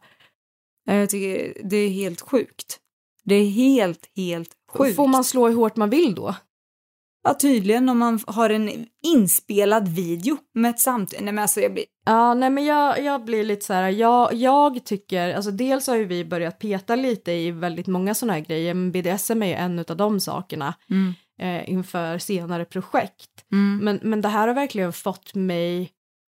[0.90, 2.78] Eh, Jag tycker det är helt sjukt.
[3.24, 4.96] Det är helt, helt sjukt.
[4.96, 6.34] Får man slå hur hårt man vill då?
[7.24, 11.20] Ja, tydligen om man har en inspelad video med ett samtal.
[11.22, 11.84] Nej men alltså jag blir...
[12.06, 15.96] Ja, nej men jag, jag blir lite så här, jag, jag tycker, alltså dels har
[15.96, 19.52] ju vi börjat peta lite i väldigt många sådana här grejer, men BDSM är ju
[19.52, 20.74] en av de sakerna
[21.40, 23.44] eh, inför senare projekt.
[23.82, 25.90] Men, men det här har verkligen fått mig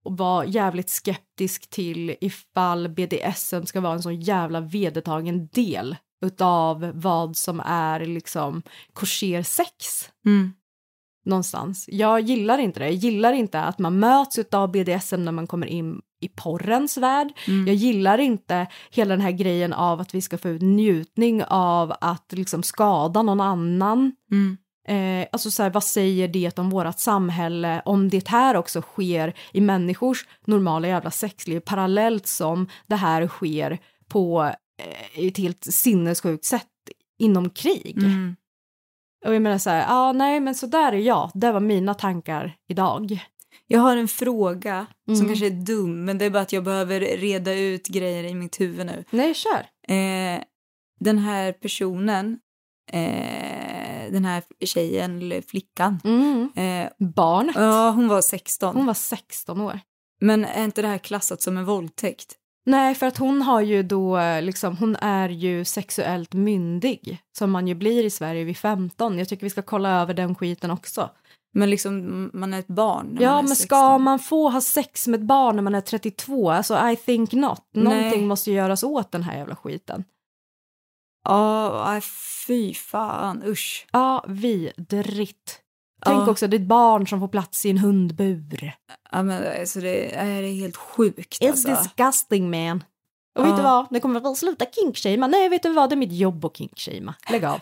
[0.09, 6.91] att vara jävligt skeptisk till ifall BDSM ska vara en så jävla vedertagen del utav
[6.95, 8.63] vad som är liksom
[8.93, 10.53] kosher sex Mm.
[11.25, 11.89] någonstans.
[11.89, 12.87] Jag gillar inte det.
[12.87, 17.29] Jag gillar inte att man möts av BDSM när man kommer in i porrens värld.
[17.67, 21.93] Jag gillar inte hela den här grejen av att vi ska få ut njutning av
[22.01, 24.13] att liksom skada någon annan.
[24.31, 24.57] Mm.
[24.89, 29.35] Eh, alltså så här, vad säger det om vårt samhälle om det här också sker
[29.53, 36.45] i människors normala jävla sexliv parallellt som det här sker på eh, ett helt sinnessjukt
[36.45, 36.67] sätt
[37.19, 37.99] inom krig.
[37.99, 38.37] Mm.
[39.27, 41.95] Och jag menar så här, ja nej men så där är jag, det var mina
[41.95, 43.27] tankar idag.
[43.67, 45.27] Jag har en fråga som Mm.
[45.29, 48.61] kanske är dum, men det är bara att jag behöver reda ut grejer i mitt
[48.61, 49.05] huvud nu.
[49.11, 49.67] Nej, kör.
[49.95, 50.43] Eh,
[51.01, 52.39] den här personen,
[52.93, 56.49] eh, den här tjejen eller flickan, Mm.
[56.57, 57.53] eh, Barn.
[57.55, 58.77] ja hon var 16.
[58.77, 59.81] Hon var 16 år.
[60.21, 62.35] Men är inte det här klassat som en våldtäkt?
[62.65, 67.69] Nej, för att hon har ju då liksom, hon är ju sexuellt myndig som man
[67.69, 69.19] ju blir i Sverige vid 15.
[69.19, 71.11] Jag tycker vi ska kolla över den skiten också.
[71.55, 73.67] Men liksom man är ett barn när man Ja, är men 16.
[73.67, 76.51] ska man få ha sex med ett barn när man är 32?
[76.51, 77.63] Alltså I think not.
[77.75, 78.27] Någonting Nej.
[78.27, 80.05] måste göras åt den här jävla skiten.
[81.25, 82.01] Ja, aj,
[82.47, 83.87] fy fan, usch.
[83.93, 85.59] Ja, vidrigt.
[86.05, 88.73] Tänk också, det är ett barn som får plats i en hundbur.
[89.13, 91.69] Ja, men alltså det är, det är helt sjukt It's alltså.
[91.69, 92.85] disgusting man.
[93.39, 95.27] Och vet du vad, det kommer väl sluta kinkshamea.
[95.27, 97.15] Nej, vet du vad, det är mitt jobb att kinkshamea.
[97.31, 97.61] Lägg av.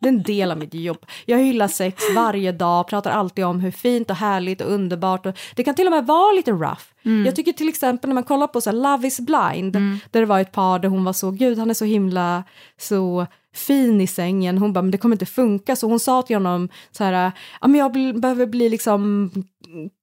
[0.00, 1.06] Det är en del av mitt jobb.
[1.26, 5.26] Jag hyllar sex varje dag, pratar alltid om hur fint och härligt och underbart.
[5.26, 6.82] Och det kan till och med vara lite rough.
[7.26, 9.72] Jag tycker till exempel när man kollar på så Love is blind,
[10.10, 12.44] där det var ett par där hon var så, gud han är så himla
[12.80, 13.26] så
[13.58, 14.58] fin i sängen.
[14.58, 15.76] Hon bara, men det kommer inte funka.
[15.76, 19.30] Så hon sa till honom så här, ja men jag behöver bli liksom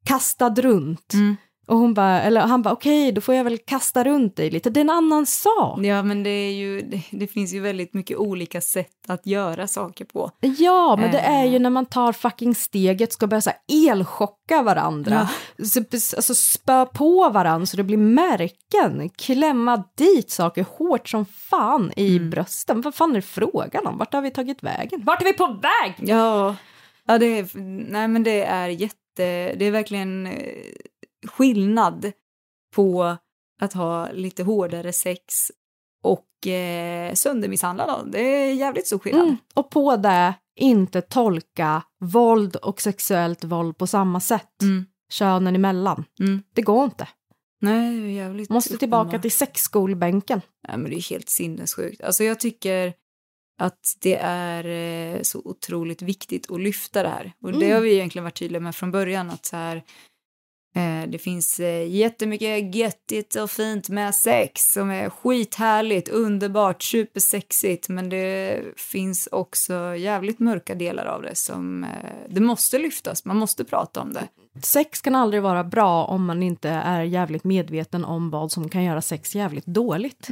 [0.05, 1.13] kastad runt.
[1.13, 1.35] Mm.
[1.67, 4.69] Och hon bara, eller han bara, okej då får jag väl kasta runt dig lite.
[4.69, 5.79] Det är en annan sak.
[5.83, 9.67] Ja, men det är ju, det, det finns ju väldigt mycket olika sätt att göra
[9.67, 10.31] saker på.
[10.57, 11.39] Ja, men det Eh.
[11.39, 15.29] är ju när man tar fucking steget ska börja så här elchocka varandra.
[15.63, 15.79] Så,
[16.15, 19.09] alltså spö på varandra så det blir märken.
[19.09, 22.29] Klämma dit saker hårt som fan i Mm.
[22.29, 22.81] brösten.
[22.81, 23.97] Vad fan är det frågan om?
[23.97, 25.01] Vart har vi tagit vägen?
[25.05, 26.09] Vart är vi på väg?
[26.09, 26.55] Ja,
[27.07, 27.47] ja det, är,
[27.91, 28.95] nej, men det är jätte,
[29.55, 30.33] det är verkligen eh,
[31.27, 32.11] skillnad
[32.75, 33.17] på
[33.61, 35.51] att ha lite hårdare sex
[36.03, 38.11] och eh, söndermisshandla någon.
[38.11, 39.23] Det är jävligt stor skillnad.
[39.23, 39.37] Mm.
[39.53, 44.61] Och på det inte tolka våld och sexuellt våld på samma sätt.
[44.61, 44.85] Mm.
[45.09, 46.03] Könen emellan.
[46.19, 46.43] Mm.
[46.53, 47.07] Det går inte.
[47.61, 50.41] Nej, det är jävligt Måste tillbaka till sexskolbänken.
[50.67, 52.01] Nej, men det är helt sinnessjukt.
[52.01, 52.93] Alltså jag tycker
[53.61, 54.65] att det är
[55.15, 57.33] eh, så otroligt viktigt att lyfta det här.
[57.41, 57.73] Och det Mm.
[57.73, 59.83] har vi egentligen varit tydliga med från början att så här
[61.07, 68.09] det finns eh, jättemycket göttigt och fint med sex som är skithärligt, underbart, supersexigt men
[68.09, 71.89] det finns också jävligt mörka delar av det som eh,
[72.29, 74.27] det måste lyftas, man måste prata om det.
[74.61, 78.83] Sex kan aldrig vara bra om man inte är jävligt medveten om vad som kan
[78.83, 80.27] göra sex jävligt dåligt.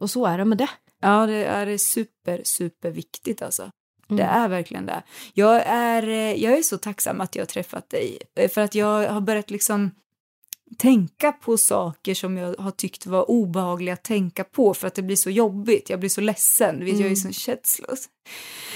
[0.00, 0.70] Och så är det med det.
[1.00, 3.70] Ja, det är super, super viktigt alltså.
[4.10, 4.16] Mm.
[4.16, 5.02] Det är verkligen det.
[5.34, 8.18] Jag är, eh, jag är så tacksam att jag har träffat dig.
[8.36, 9.90] eh, För att jag har börjat liksom
[10.78, 15.02] tänka på saker som jag har tyckt var obehagliga att tänka på för att det
[15.02, 15.90] blir så jobbigt.
[15.90, 16.78] Jag blir så ledsen.
[16.78, 18.08] Du vet, Jag är ju sån känslos,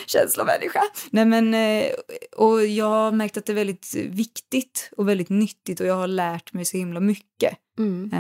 [0.07, 0.83] känslomänniska.
[1.11, 1.93] Nej, men, eh,
[2.37, 6.07] och jag har märkt att det är väldigt viktigt och väldigt nyttigt och jag har
[6.07, 7.59] lärt mig så himla mycket.
[7.79, 8.11] Mm.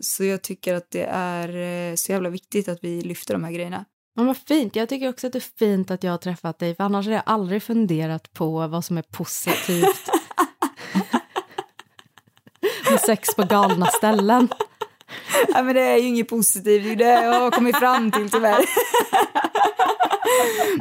[0.00, 3.84] Så jag tycker att det är så jävla viktigt att vi lyfter de här grejerna.
[4.14, 4.76] Men vad fint.
[4.76, 7.14] Jag tycker också att det är fint att jag har träffat dig, för annars hade
[7.16, 10.10] jag aldrig funderat på vad som är positivt.
[12.90, 14.48] Med sex på galna ställen.
[15.48, 18.30] Nej, men det är ju inget positivt, det är det jag har kommit fram till
[18.30, 18.64] tyvärr.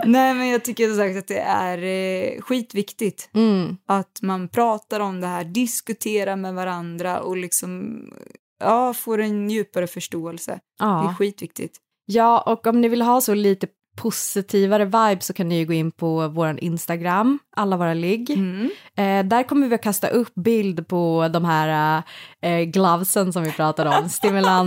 [0.06, 3.78] Nej, men jag tycker som sagt att det är eh, skitviktigt Mm.
[3.86, 8.02] att man pratar om det här, diskuterar med varandra och liksom
[8.60, 10.52] ja, får en djupare förståelse.
[10.80, 11.16] Det är Ja.
[11.20, 11.78] skitviktigt.
[12.12, 15.74] Ja, och om ni vill ha så lite positivare vibe så kan ni ju gå
[15.74, 18.30] in på vår Instagram, alla våra ligg.
[18.30, 18.70] Mm.
[18.98, 22.04] Eh, där kommer vi att kasta upp bild på de här
[22.42, 24.10] eh, glovesen som vi pratade om,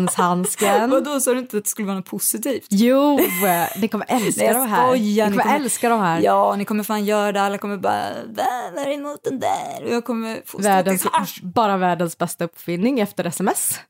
[0.04, 0.90] stimulanshandsken.
[0.90, 2.66] Vadå, sa du inte att det skulle vara något positivt?
[2.70, 4.86] Jo, eh, ni kommer älska de här.
[4.88, 6.20] skojar, ni kommer kommer- älska de här.
[6.20, 9.40] Ja, ni kommer fan göra det, alla kommer bara "Va, vad är det emot den
[9.40, 9.84] där?
[9.84, 11.06] Och jag kommer få världens,
[11.42, 13.80] bara världens bästa uppfinning efter sms.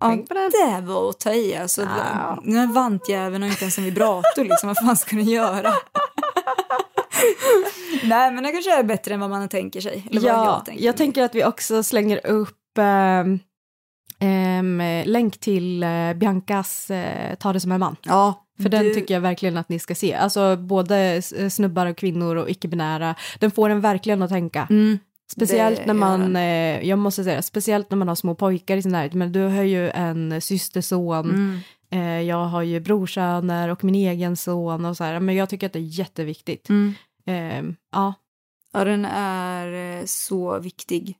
[0.00, 0.50] Ja, Tänk på det.
[0.50, 1.82] det var att ta i alltså.
[1.82, 2.40] Ja.
[2.44, 5.62] Den här vantjäveln har inte ens en vibrator liksom, vad fan ska den göra?
[8.04, 10.06] Nej men det kanske är bättre än vad man tänker sig.
[10.10, 10.84] Eller vad ja, jag tänker.
[10.84, 13.38] jag tänker att vi också slänger upp ehm,
[14.20, 17.96] ehm, länk till eh, Biancas eh, Ta det som en man.
[18.02, 20.14] Ja, För den du- tycker jag verkligen att ni ska se.
[20.14, 23.14] Alltså både snubbar och kvinnor och icke-binära.
[23.38, 24.66] Den får en verkligen att tänka.
[24.70, 24.98] Mm.
[25.32, 28.92] Speciellt när man, eh, jag måste säga speciellt när man har små pojkar i sin
[28.92, 29.14] närhet.
[29.14, 31.60] Men du har ju en systerson, Mm.
[31.90, 35.20] eh, jag har ju brorsöner och min egen son och så här.
[35.20, 36.68] Men jag tycker att det är jätteviktigt.
[36.68, 36.94] Mm.
[37.26, 38.14] Eh, ja,
[38.72, 41.16] Ja, den är eh, så viktig.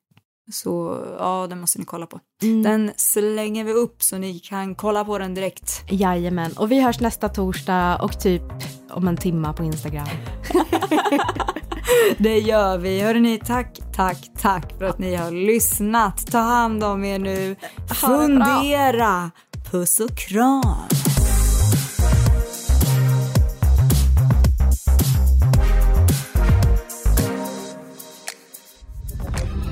[0.53, 2.21] Så ja, den måste ni kolla på.
[2.43, 2.63] Mm.
[2.63, 5.85] Den slänger vi upp så ni kan kolla på den direkt.
[5.91, 8.43] Jajamän, och vi hörs nästa torsdag och typ
[8.91, 10.07] om en timma på Instagram.
[12.19, 13.01] Det gör vi.
[13.01, 16.27] Hörrni, tack, tack, tack för att ni har lyssnat.
[16.27, 17.57] Ta hand om er nu.
[17.95, 19.31] Fundera.
[19.71, 20.89] Puss och kram.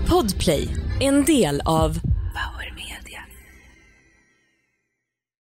[0.08, 0.68] Podplay,
[1.00, 1.98] en del av